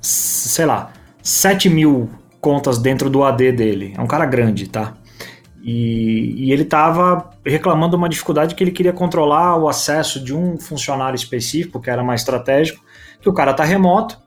sei 0.00 0.66
lá, 0.66 0.92
7 1.22 1.68
mil 1.68 2.10
contas 2.40 2.78
dentro 2.78 3.08
do 3.08 3.22
AD 3.22 3.52
dele. 3.52 3.94
É 3.96 4.00
um 4.00 4.08
cara 4.08 4.26
grande, 4.26 4.68
tá? 4.68 4.94
E, 5.62 6.46
e, 6.46 6.52
ele 6.52 6.62
estava 6.62 7.30
reclamando 7.44 7.96
uma 7.96 8.08
dificuldade 8.08 8.54
que 8.54 8.62
ele 8.62 8.70
queria 8.70 8.92
controlar 8.92 9.56
o 9.56 9.68
acesso 9.68 10.22
de 10.22 10.34
um 10.34 10.58
funcionário 10.58 11.16
específico, 11.16 11.80
que 11.80 11.90
era 11.90 12.04
mais 12.04 12.20
estratégico, 12.20 12.84
que 13.20 13.28
o 13.28 13.32
cara 13.32 13.52
tá 13.52 13.64
remoto, 13.64 14.18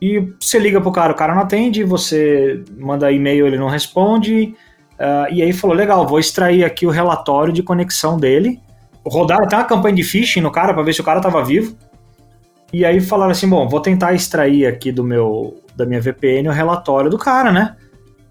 e 0.00 0.32
você 0.38 0.58
liga 0.58 0.80
pro 0.80 0.92
cara, 0.92 1.12
o 1.12 1.16
cara 1.16 1.34
não 1.34 1.42
atende, 1.42 1.82
você 1.82 2.62
manda 2.78 3.10
e-mail, 3.10 3.46
ele 3.46 3.58
não 3.58 3.68
responde, 3.68 4.54
uh, 4.94 5.32
e 5.32 5.42
aí 5.42 5.52
falou, 5.52 5.76
legal, 5.76 6.06
vou 6.06 6.18
extrair 6.18 6.64
aqui 6.64 6.86
o 6.86 6.90
relatório 6.90 7.52
de 7.52 7.62
conexão 7.62 8.16
dele, 8.16 8.60
rodaram 9.04 9.44
até 9.44 9.56
uma 9.56 9.64
campanha 9.64 9.96
de 9.96 10.04
phishing 10.04 10.40
no 10.40 10.52
cara 10.52 10.72
para 10.72 10.82
ver 10.82 10.92
se 10.92 11.00
o 11.00 11.04
cara 11.04 11.18
estava 11.18 11.42
vivo, 11.42 11.76
e 12.72 12.84
aí 12.84 13.00
falaram 13.00 13.32
assim, 13.32 13.48
bom, 13.48 13.68
vou 13.68 13.80
tentar 13.80 14.12
extrair 14.12 14.66
aqui 14.66 14.92
do 14.92 15.02
meu 15.02 15.62
da 15.74 15.86
minha 15.86 16.00
VPN 16.00 16.48
o 16.48 16.52
relatório 16.52 17.08
do 17.08 17.16
cara, 17.16 17.52
né? 17.52 17.76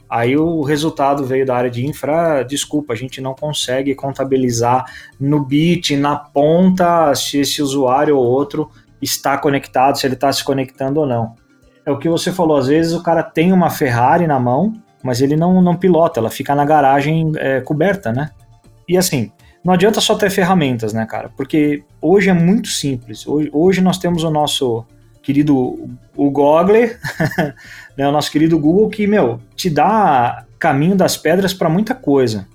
Aí 0.10 0.38
o 0.38 0.62
resultado 0.62 1.26
veio 1.26 1.46
da 1.46 1.56
área 1.56 1.70
de 1.70 1.86
infra, 1.86 2.44
desculpa, 2.44 2.94
a 2.94 2.96
gente 2.96 3.20
não 3.20 3.34
consegue 3.34 3.94
contabilizar 3.94 4.86
no 5.20 5.44
bit, 5.44 5.98
na 5.98 6.16
ponta, 6.16 7.14
se 7.14 7.40
esse 7.40 7.62
usuário 7.62 8.18
ou 8.18 8.26
outro 8.26 8.70
está 9.02 9.38
conectado, 9.38 9.98
se 9.98 10.08
ele 10.08 10.14
está 10.14 10.32
se 10.32 10.44
conectando 10.44 11.02
ou 11.02 11.08
não. 11.08 11.36
É 11.88 11.92
o 11.92 11.98
que 11.98 12.10
você 12.10 12.34
falou, 12.34 12.58
às 12.58 12.68
vezes 12.68 12.92
o 12.92 13.02
cara 13.02 13.24
tem 13.24 13.54
uma 13.54 13.70
Ferrari 13.70 14.28
na 14.28 14.38
mão, 14.38 14.74
mas 15.02 15.22
ele 15.22 15.38
não, 15.38 15.62
não 15.62 15.74
pilota, 15.74 16.20
ela 16.20 16.30
fica 16.30 16.54
na 16.54 16.66
garagem 16.66 17.32
é, 17.38 17.62
coberta, 17.62 18.12
né? 18.12 18.30
E 18.90 18.98
assim, 18.98 19.32
não 19.64 19.74
adianta 19.74 20.02
só 20.02 20.14
ter 20.16 20.30
ferramentas, 20.30 20.92
né, 20.92 21.06
cara? 21.06 21.30
Porque 21.30 21.86
hoje 22.02 22.30
é 22.30 22.34
muito 22.34 22.68
simples. 22.68 23.26
Hoje, 23.26 23.50
hoje 23.54 23.80
nós 23.80 23.98
temos 23.98 24.26
o 24.26 24.30
nosso 24.30 24.86
querido 25.24 25.56
o 26.14 26.30
Google, 26.30 26.90
né, 27.98 28.06
o 28.06 28.12
nosso 28.12 28.30
querido 28.30 28.60
Google, 28.60 28.90
que, 28.90 29.08
meu, 29.08 29.40
te 29.56 29.70
dá 29.70 30.46
caminho 30.60 30.94
das 30.94 31.16
pedras 31.16 31.54
para 31.54 31.70
muita 31.70 31.96
coisa. 31.96 32.46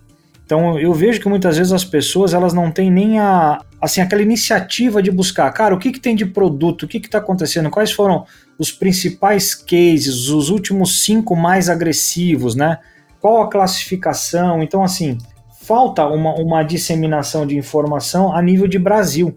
Então 0.44 0.78
eu 0.78 0.92
vejo 0.92 1.18
que 1.18 1.28
muitas 1.30 1.56
vezes 1.56 1.72
as 1.72 1.86
pessoas 1.86 2.34
elas 2.34 2.52
não 2.52 2.70
têm 2.70 2.90
nem 2.90 3.18
a 3.18 3.62
assim 3.80 4.02
aquela 4.02 4.20
iniciativa 4.20 5.02
de 5.02 5.10
buscar, 5.10 5.50
cara, 5.52 5.74
o 5.74 5.78
que, 5.78 5.90
que 5.90 5.98
tem 5.98 6.14
de 6.14 6.26
produto, 6.26 6.82
o 6.82 6.88
que 6.88 6.98
está 6.98 7.16
acontecendo, 7.16 7.70
quais 7.70 7.90
foram 7.90 8.26
os 8.58 8.70
principais 8.70 9.54
cases, 9.54 10.28
os 10.28 10.50
últimos 10.50 11.04
cinco 11.04 11.34
mais 11.34 11.68
agressivos, 11.68 12.54
né? 12.54 12.78
Qual 13.20 13.42
a 13.42 13.50
classificação? 13.50 14.62
Então 14.62 14.82
assim, 14.82 15.18
falta 15.62 16.06
uma, 16.06 16.34
uma 16.34 16.62
disseminação 16.62 17.46
de 17.46 17.56
informação 17.56 18.34
a 18.34 18.42
nível 18.42 18.66
de 18.66 18.78
Brasil. 18.78 19.34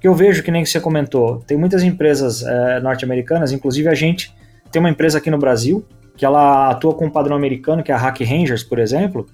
Que 0.00 0.06
eu 0.06 0.14
vejo 0.14 0.42
que 0.42 0.50
nem 0.50 0.62
que 0.62 0.68
você 0.68 0.80
comentou, 0.80 1.38
tem 1.46 1.56
muitas 1.56 1.82
empresas 1.82 2.42
é, 2.42 2.80
norte-americanas, 2.80 3.50
inclusive 3.50 3.88
a 3.88 3.94
gente 3.94 4.34
tem 4.70 4.80
uma 4.80 4.90
empresa 4.90 5.18
aqui 5.18 5.30
no 5.30 5.38
Brasil 5.38 5.86
que 6.16 6.24
ela 6.24 6.70
atua 6.70 6.94
com 6.94 7.06
um 7.06 7.10
padrão 7.10 7.36
americano, 7.36 7.82
que 7.82 7.92
é 7.92 7.94
a 7.94 7.98
Hack 7.98 8.20
Rangers, 8.20 8.62
por 8.64 8.78
exemplo. 8.78 9.26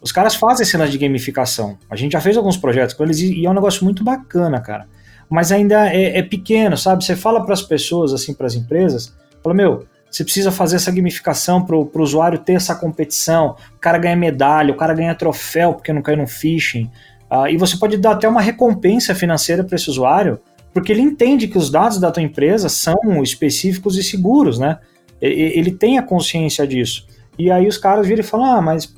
Os 0.00 0.10
caras 0.10 0.34
fazem 0.34 0.66
cenas 0.66 0.90
de 0.90 0.98
gamificação. 0.98 1.78
A 1.88 1.94
gente 1.94 2.12
já 2.12 2.20
fez 2.20 2.36
alguns 2.36 2.56
projetos 2.56 2.94
com 2.94 3.04
eles 3.04 3.20
e 3.20 3.44
é 3.44 3.50
um 3.50 3.54
negócio 3.54 3.84
muito 3.84 4.02
bacana, 4.02 4.60
cara. 4.60 4.88
Mas 5.32 5.50
ainda 5.50 5.88
é, 5.90 6.18
é 6.18 6.22
pequeno, 6.22 6.76
sabe? 6.76 7.02
Você 7.02 7.16
fala 7.16 7.42
para 7.42 7.54
as 7.54 7.62
pessoas, 7.62 8.12
assim, 8.12 8.34
para 8.34 8.46
as 8.46 8.54
empresas, 8.54 9.14
fala, 9.42 9.54
meu, 9.54 9.86
você 10.10 10.22
precisa 10.24 10.52
fazer 10.52 10.76
essa 10.76 10.90
gamificação 10.90 11.64
para 11.64 11.74
o 11.74 11.90
usuário 12.02 12.38
ter 12.38 12.52
essa 12.52 12.74
competição. 12.74 13.56
O 13.74 13.78
cara 13.78 13.96
ganha 13.96 14.14
medalha, 14.14 14.74
o 14.74 14.76
cara 14.76 14.92
ganha 14.92 15.14
troféu 15.14 15.72
porque 15.72 15.90
não 15.90 16.02
caiu 16.02 16.18
no 16.18 16.26
phishing. 16.26 16.90
Uh, 17.30 17.48
e 17.48 17.56
você 17.56 17.78
pode 17.78 17.96
dar 17.96 18.10
até 18.10 18.28
uma 18.28 18.42
recompensa 18.42 19.14
financeira 19.14 19.64
para 19.64 19.74
esse 19.74 19.88
usuário, 19.88 20.38
porque 20.74 20.92
ele 20.92 21.00
entende 21.00 21.48
que 21.48 21.56
os 21.56 21.70
dados 21.70 21.98
da 21.98 22.10
tua 22.10 22.22
empresa 22.22 22.68
são 22.68 23.22
específicos 23.22 23.96
e 23.96 24.02
seguros, 24.02 24.58
né? 24.58 24.80
Ele 25.18 25.70
tem 25.70 25.96
a 25.96 26.02
consciência 26.02 26.66
disso. 26.66 27.06
E 27.38 27.50
aí 27.50 27.66
os 27.66 27.78
caras 27.78 28.06
viram 28.06 28.20
e 28.20 28.26
falam: 28.26 28.56
ah, 28.56 28.60
mas 28.60 28.94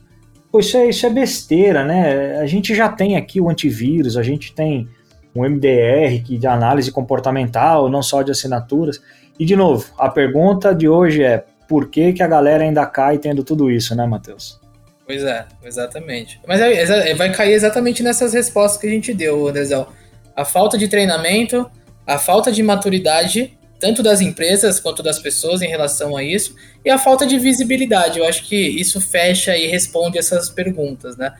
pô, 0.51 0.59
isso, 0.59 0.77
é, 0.77 0.89
isso 0.89 1.07
é 1.07 1.11
besteira, 1.11 1.85
né? 1.85 2.39
A 2.39 2.47
gente 2.47 2.75
já 2.75 2.89
tem 2.89 3.17
aqui 3.17 3.41
o 3.41 3.49
antivírus, 3.49 4.17
a 4.17 4.23
gente 4.25 4.53
tem 4.53 4.89
um 5.35 5.43
MDR 5.43 6.23
que 6.25 6.39
de 6.39 6.47
análise 6.47 6.93
comportamental, 6.93 7.89
não 7.89 8.03
só 8.03 8.23
de 8.23 8.31
assinaturas. 8.31 9.01
E 9.39 9.45
de 9.45 9.57
novo, 9.57 9.87
a 9.99 10.09
pergunta 10.09 10.75
de 10.75 10.89
hoje 10.89 11.23
é 11.23 11.45
por 11.69 11.89
que, 11.89 12.13
que 12.13 12.23
a 12.23 12.27
galera 12.27 12.63
ainda 12.63 12.87
cai 12.87 13.19
tendo 13.19 13.43
tudo 13.43 13.71
isso, 13.71 13.95
né, 13.95 14.07
Matheus? 14.07 14.61
Pois 15.07 15.23
é, 15.23 15.45
exatamente. 15.65 16.41
Mas 16.47 16.61
é, 16.61 17.11
é, 17.11 17.15
vai 17.15 17.33
cair 17.33 17.53
exatamente 17.53 18.03
nessas 18.03 18.33
respostas 18.33 18.81
que 18.81 18.87
a 18.87 18.91
gente 18.91 19.13
deu, 19.13 19.49
Andrezão. 19.49 19.89
A 20.37 20.45
falta 20.45 20.79
de 20.79 20.89
treinamento, 20.89 21.71
a 22.07 22.19
falta 22.19 22.51
de 22.51 22.63
maturidade 22.63 23.57
tanto 23.85 24.03
das 24.03 24.23
empresas 24.23 24.81
quanto 24.81 25.03
das 25.03 25.19
pessoas 25.19 25.61
em 25.61 25.69
relação 25.69 26.17
a 26.17 26.23
isso, 26.23 26.55
e 26.83 26.89
a 26.89 26.97
falta 26.97 27.27
de 27.27 27.39
visibilidade. 27.39 28.19
Eu 28.19 28.27
acho 28.27 28.45
que 28.45 28.57
isso 28.57 28.99
fecha 28.99 29.55
e 29.55 29.67
responde 29.67 30.17
essas 30.17 30.49
perguntas, 30.49 31.19
né? 31.19 31.35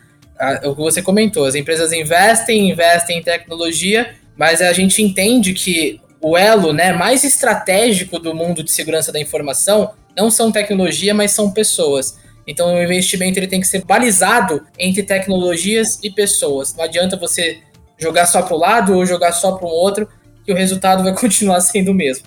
O 0.65 0.75
que 0.75 0.83
você 0.83 1.03
comentou, 1.03 1.45
as 1.45 1.55
empresas 1.55 1.93
investem, 1.93 2.71
investem 2.71 3.19
em 3.19 3.23
tecnologia, 3.23 4.15
mas 4.37 4.61
a 4.61 4.73
gente 4.73 5.03
entende 5.03 5.53
que 5.53 6.01
o 6.21 6.37
elo 6.37 6.73
né, 6.73 6.93
mais 6.93 7.23
estratégico 7.23 8.19
do 8.19 8.35
mundo 8.35 8.63
de 8.63 8.71
segurança 8.71 9.13
da 9.13 9.21
informação 9.21 9.93
não 10.17 10.31
são 10.31 10.51
tecnologia, 10.51 11.13
mas 11.13 11.33
são 11.33 11.51
pessoas. 11.51 12.19
Então 12.47 12.75
o 12.75 12.83
investimento 12.83 13.39
ele 13.39 13.47
tem 13.47 13.61
que 13.61 13.67
ser 13.67 13.85
balizado 13.85 14.63
entre 14.79 15.03
tecnologias 15.03 15.99
e 16.03 16.11
pessoas. 16.11 16.75
Não 16.75 16.85
adianta 16.85 17.17
você 17.17 17.59
jogar 17.99 18.27
só 18.27 18.43
para 18.43 18.55
o 18.55 18.59
lado 18.59 18.95
ou 18.95 19.07
jogar 19.07 19.33
só 19.33 19.53
para 19.53 19.67
o 19.67 19.71
outro, 19.71 20.09
que 20.45 20.53
o 20.53 20.57
resultado 20.57 21.03
vai 21.03 21.15
continuar 21.17 21.61
sendo 21.61 21.91
o 21.91 21.95
mesmo. 21.95 22.27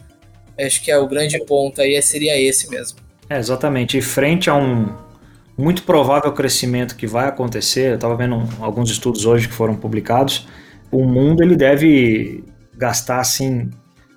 Acho 0.59 0.81
que 0.81 0.89
é 0.89 0.97
o 0.97 1.07
grande 1.07 1.37
ponto 1.45 1.81
aí 1.81 2.01
seria 2.01 2.39
esse 2.39 2.69
mesmo. 2.69 2.99
É, 3.29 3.37
exatamente. 3.37 3.97
E 3.97 4.01
frente 4.01 4.49
a 4.49 4.55
um 4.55 4.95
muito 5.57 5.83
provável 5.83 6.31
crescimento 6.31 6.95
que 6.95 7.07
vai 7.07 7.27
acontecer, 7.27 7.91
eu 7.91 7.95
estava 7.95 8.15
vendo 8.15 8.43
alguns 8.59 8.91
estudos 8.91 9.25
hoje 9.25 9.47
que 9.47 9.53
foram 9.53 9.75
publicados, 9.75 10.47
o 10.91 11.03
mundo 11.03 11.41
ele 11.41 11.55
deve 11.55 12.43
gastar 12.75 13.19
assim 13.19 13.69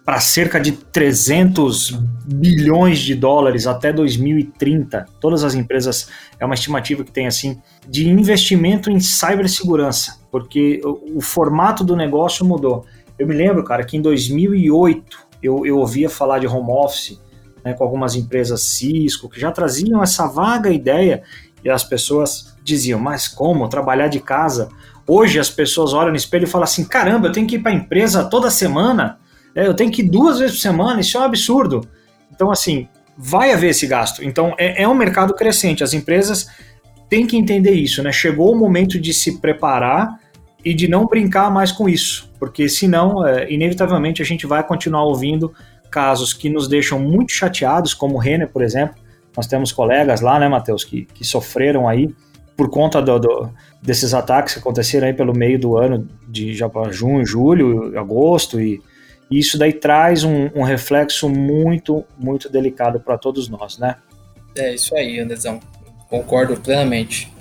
para 0.04 0.18
cerca 0.18 0.58
de 0.58 0.72
300 0.72 1.90
bilhões 2.26 2.98
de 2.98 3.14
dólares 3.14 3.66
até 3.66 3.92
2030. 3.92 5.06
Todas 5.20 5.44
as 5.44 5.54
empresas 5.54 6.08
é 6.38 6.44
uma 6.44 6.54
estimativa 6.54 7.04
que 7.04 7.12
tem 7.12 7.26
assim 7.26 7.60
de 7.88 8.08
investimento 8.08 8.90
em 8.90 8.98
cibersegurança, 8.98 10.18
porque 10.30 10.80
o, 10.84 11.18
o 11.18 11.20
formato 11.20 11.84
do 11.84 11.94
negócio 11.94 12.44
mudou. 12.44 12.84
Eu 13.18 13.26
me 13.26 13.34
lembro, 13.34 13.62
cara, 13.62 13.84
que 13.84 13.96
em 13.96 14.02
2008 14.02 15.18
eu, 15.42 15.64
eu 15.64 15.78
ouvia 15.78 16.08
falar 16.10 16.38
de 16.38 16.46
home 16.46 16.70
office 16.70 17.20
né, 17.64 17.72
com 17.74 17.84
algumas 17.84 18.14
empresas 18.14 18.62
Cisco 18.62 19.28
que 19.28 19.40
já 19.40 19.50
traziam 19.52 20.02
essa 20.02 20.26
vaga 20.26 20.70
ideia 20.70 21.22
e 21.64 21.70
as 21.70 21.84
pessoas 21.84 22.56
diziam: 22.62 22.98
Mas 22.98 23.28
como 23.28 23.68
trabalhar 23.68 24.08
de 24.08 24.20
casa? 24.20 24.68
Hoje 25.06 25.38
as 25.38 25.50
pessoas 25.50 25.92
olham 25.92 26.10
no 26.10 26.16
espelho 26.16 26.44
e 26.44 26.46
falam 26.46 26.64
assim: 26.64 26.84
Caramba, 26.84 27.28
eu 27.28 27.32
tenho 27.32 27.46
que 27.46 27.56
ir 27.56 27.58
para 27.60 27.72
a 27.72 27.74
empresa 27.74 28.24
toda 28.24 28.50
semana, 28.50 29.18
é, 29.54 29.66
eu 29.66 29.74
tenho 29.74 29.90
que 29.90 30.02
ir 30.02 30.08
duas 30.08 30.38
vezes 30.38 30.56
por 30.56 30.62
semana, 30.62 31.00
isso 31.00 31.16
é 31.16 31.20
um 31.20 31.24
absurdo. 31.24 31.86
Então, 32.32 32.50
assim, 32.50 32.88
vai 33.16 33.52
haver 33.52 33.70
esse 33.70 33.86
gasto. 33.86 34.24
Então, 34.24 34.54
é, 34.58 34.82
é 34.82 34.88
um 34.88 34.94
mercado 34.94 35.34
crescente. 35.34 35.84
As 35.84 35.92
empresas 35.92 36.48
têm 37.08 37.26
que 37.26 37.36
entender 37.36 37.72
isso, 37.72 38.02
né? 38.02 38.12
Chegou 38.12 38.54
o 38.54 38.58
momento 38.58 38.98
de 38.98 39.12
se 39.12 39.40
preparar 39.40 40.18
e 40.64 40.72
de 40.72 40.88
não 40.88 41.06
brincar 41.06 41.50
mais 41.50 41.72
com 41.72 41.88
isso, 41.88 42.30
porque 42.38 42.68
senão, 42.68 43.26
é, 43.26 43.50
inevitavelmente, 43.50 44.20
a 44.20 44.24
gente 44.24 44.46
vai 44.46 44.62
continuar 44.62 45.04
ouvindo 45.04 45.52
casos 45.90 46.32
que 46.32 46.48
nos 46.48 46.68
deixam 46.68 46.98
muito 46.98 47.32
chateados, 47.32 47.92
como 47.92 48.14
o 48.14 48.18
Renner, 48.18 48.48
por 48.48 48.62
exemplo. 48.62 48.96
Nós 49.36 49.46
temos 49.46 49.72
colegas 49.72 50.20
lá, 50.20 50.38
né, 50.38 50.48
Matheus, 50.48 50.84
que, 50.84 51.04
que 51.04 51.24
sofreram 51.24 51.88
aí 51.88 52.14
por 52.56 52.68
conta 52.68 53.00
do, 53.00 53.18
do, 53.18 53.50
desses 53.80 54.12
ataques 54.12 54.52
que 54.52 54.60
aconteceram 54.60 55.06
aí 55.06 55.14
pelo 55.14 55.34
meio 55.34 55.58
do 55.58 55.76
ano, 55.78 56.06
de 56.28 56.54
já 56.54 56.68
para 56.68 56.92
junho, 56.92 57.24
julho, 57.24 57.98
agosto, 57.98 58.60
e, 58.60 58.82
e, 59.30 59.38
isso 59.38 59.56
daí 59.58 59.72
traz 59.72 60.24
um, 60.24 60.50
um 60.54 60.62
reflexo 60.62 61.28
muito, 61.28 62.04
muito 62.18 62.50
delicado 62.50 63.00
para 63.00 63.16
todos 63.16 63.48
nós, 63.48 63.78
né? 63.78 63.96
É 64.56 64.74
isso 64.74 64.94
aí, 64.94 65.18
Andrezão. 65.18 65.58
Concordo 66.10 66.56
plenamente. 66.60 67.32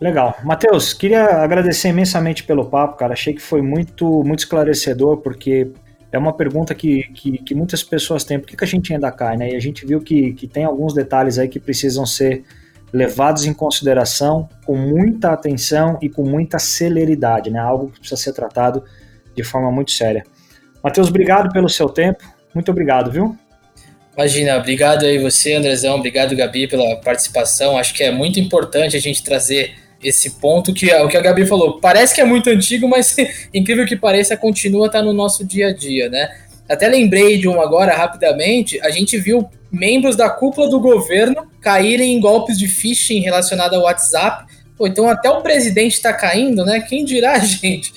Legal. 0.00 0.36
Matheus, 0.42 0.92
queria 0.92 1.24
agradecer 1.24 1.88
imensamente 1.88 2.42
pelo 2.42 2.64
papo, 2.64 2.96
cara. 2.96 3.12
Achei 3.12 3.32
que 3.32 3.40
foi 3.40 3.62
muito, 3.62 4.24
muito 4.24 4.40
esclarecedor, 4.40 5.18
porque 5.18 5.70
é 6.14 6.18
uma 6.18 6.32
pergunta 6.32 6.74
que, 6.74 7.02
que, 7.12 7.38
que 7.38 7.54
muitas 7.54 7.82
pessoas 7.82 8.22
têm. 8.22 8.38
Por 8.38 8.46
que, 8.46 8.56
que 8.56 8.64
a 8.64 8.66
gente 8.66 8.92
ainda 8.94 9.10
cai, 9.10 9.36
né? 9.36 9.50
E 9.50 9.56
a 9.56 9.60
gente 9.60 9.84
viu 9.84 10.00
que, 10.00 10.32
que 10.34 10.46
tem 10.46 10.64
alguns 10.64 10.94
detalhes 10.94 11.38
aí 11.38 11.48
que 11.48 11.58
precisam 11.58 12.06
ser 12.06 12.44
levados 12.92 13.44
em 13.46 13.52
consideração 13.52 14.48
com 14.64 14.76
muita 14.76 15.32
atenção 15.32 15.98
e 16.00 16.08
com 16.08 16.22
muita 16.22 16.60
celeridade, 16.60 17.50
né? 17.50 17.58
Algo 17.58 17.90
que 17.90 17.98
precisa 17.98 18.20
ser 18.20 18.32
tratado 18.32 18.84
de 19.34 19.42
forma 19.42 19.72
muito 19.72 19.90
séria. 19.90 20.24
Matheus, 20.82 21.08
obrigado 21.08 21.52
pelo 21.52 21.68
seu 21.68 21.88
tempo. 21.88 22.22
Muito 22.54 22.70
obrigado, 22.70 23.10
viu? 23.10 23.36
Imagina, 24.16 24.56
obrigado 24.56 25.04
aí 25.04 25.18
você, 25.18 25.54
Andrezão, 25.54 25.96
obrigado, 25.96 26.36
Gabi, 26.36 26.68
pela 26.68 26.94
participação. 27.00 27.76
Acho 27.76 27.92
que 27.92 28.04
é 28.04 28.12
muito 28.12 28.38
importante 28.38 28.96
a 28.96 29.00
gente 29.00 29.24
trazer 29.24 29.74
esse 30.04 30.32
ponto 30.32 30.72
que 30.74 30.90
é 30.90 31.02
o 31.02 31.08
que 31.08 31.16
a 31.16 31.20
Gabi 31.20 31.46
falou. 31.46 31.80
Parece 31.80 32.14
que 32.14 32.20
é 32.20 32.24
muito 32.24 32.50
antigo, 32.50 32.86
mas 32.86 33.16
incrível 33.52 33.86
que 33.86 33.96
pareça, 33.96 34.36
continua 34.36 34.84
a 34.84 34.88
estar 34.88 35.02
no 35.02 35.12
nosso 35.12 35.44
dia 35.44 35.68
a 35.68 35.72
dia, 35.72 36.08
né? 36.10 36.28
Até 36.68 36.88
lembrei 36.88 37.38
de 37.38 37.48
um 37.48 37.60
agora 37.60 37.94
rapidamente. 37.94 38.80
A 38.80 38.90
gente 38.90 39.18
viu 39.18 39.48
membros 39.72 40.16
da 40.16 40.30
cúpula 40.30 40.68
do 40.68 40.78
governo 40.78 41.46
caírem 41.60 42.14
em 42.14 42.20
golpes 42.20 42.58
de 42.58 42.68
phishing 42.68 43.20
relacionado 43.20 43.74
ao 43.74 43.82
WhatsApp. 43.82 44.46
Pô, 44.76 44.86
então 44.86 45.08
até 45.08 45.28
o 45.30 45.42
presidente 45.42 45.94
está 45.94 46.12
caindo, 46.12 46.64
né? 46.64 46.80
Quem 46.80 47.04
dirá, 47.04 47.38
gente? 47.40 47.92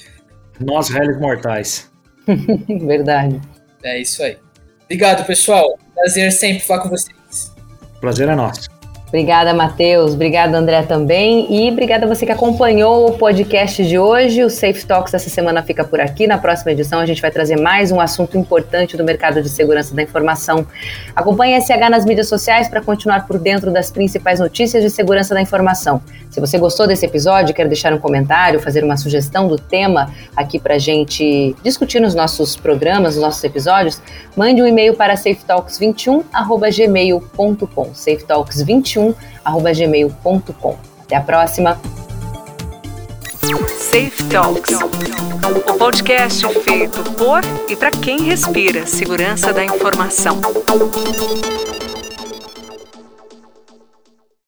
Nós, 0.59 0.89
réis 0.89 1.19
mortais. 1.19 1.89
Verdade. 2.85 3.39
É 3.83 3.99
isso 3.99 4.23
aí. 4.23 4.37
Obrigado, 4.85 5.25
pessoal. 5.25 5.77
Prazer 5.93 6.31
sempre 6.31 6.63
falar 6.63 6.81
com 6.81 6.89
vocês. 6.89 7.53
Prazer 7.99 8.29
é 8.29 8.35
nosso. 8.35 8.76
Obrigada, 9.07 9.53
Matheus. 9.53 10.13
Obrigada, 10.13 10.57
André, 10.57 10.83
também. 10.83 11.47
E 11.49 11.71
obrigada 11.71 12.05
a 12.05 12.09
você 12.09 12.25
que 12.25 12.31
acompanhou 12.31 13.07
o 13.07 13.13
podcast 13.17 13.85
de 13.85 13.97
hoje. 13.97 14.43
O 14.43 14.49
Safe 14.49 14.85
Talks 14.85 15.13
essa 15.13 15.29
semana 15.29 15.63
fica 15.63 15.85
por 15.85 16.01
aqui. 16.01 16.27
Na 16.27 16.37
próxima 16.37 16.73
edição, 16.73 16.99
a 16.99 17.05
gente 17.05 17.21
vai 17.21 17.31
trazer 17.31 17.57
mais 17.57 17.89
um 17.89 18.01
assunto 18.01 18.37
importante 18.37 18.97
do 18.97 19.05
mercado 19.05 19.41
de 19.41 19.47
segurança 19.47 19.95
da 19.95 20.03
informação. 20.03 20.67
Acompanhe 21.15 21.55
a 21.55 21.61
SH 21.61 21.89
nas 21.89 22.03
mídias 22.03 22.27
sociais 22.27 22.67
para 22.67 22.81
continuar 22.81 23.25
por 23.25 23.39
dentro 23.39 23.71
das 23.71 23.89
principais 23.89 24.41
notícias 24.41 24.83
de 24.83 24.89
segurança 24.89 25.33
da 25.33 25.39
informação. 25.39 26.01
Se 26.29 26.41
você 26.41 26.57
gostou 26.57 26.85
desse 26.85 27.05
episódio, 27.05 27.55
quer 27.55 27.69
deixar 27.69 27.93
um 27.93 27.99
comentário, 27.99 28.59
fazer 28.59 28.83
uma 28.83 28.97
sugestão 28.97 29.47
do 29.47 29.55
tema 29.55 30.11
aqui 30.35 30.59
para 30.59 30.77
gente 30.77 31.55
discutir 31.63 32.01
nos 32.01 32.13
nossos 32.13 32.57
programas, 32.57 33.15
nos 33.15 33.23
nossos 33.23 33.41
episódios, 33.43 34.01
mande 34.35 34.61
um 34.61 34.67
e-mail 34.67 34.93
para 34.93 35.15
safetalks21.gmail.com. 35.15 37.91
safetalks21 37.93 38.96
21@gmail.com. 38.97 40.75
Até 41.03 41.15
a 41.15 41.21
próxima. 41.21 41.79
Safe 43.77 44.23
Talks, 44.29 44.77
o 45.69 45.73
podcast 45.77 46.45
feito 46.63 47.01
por 47.13 47.41
e 47.69 47.75
para 47.75 47.91
quem 47.91 48.19
respira 48.23 48.85
segurança 48.85 49.53
da 49.53 49.63
informação. 49.63 50.41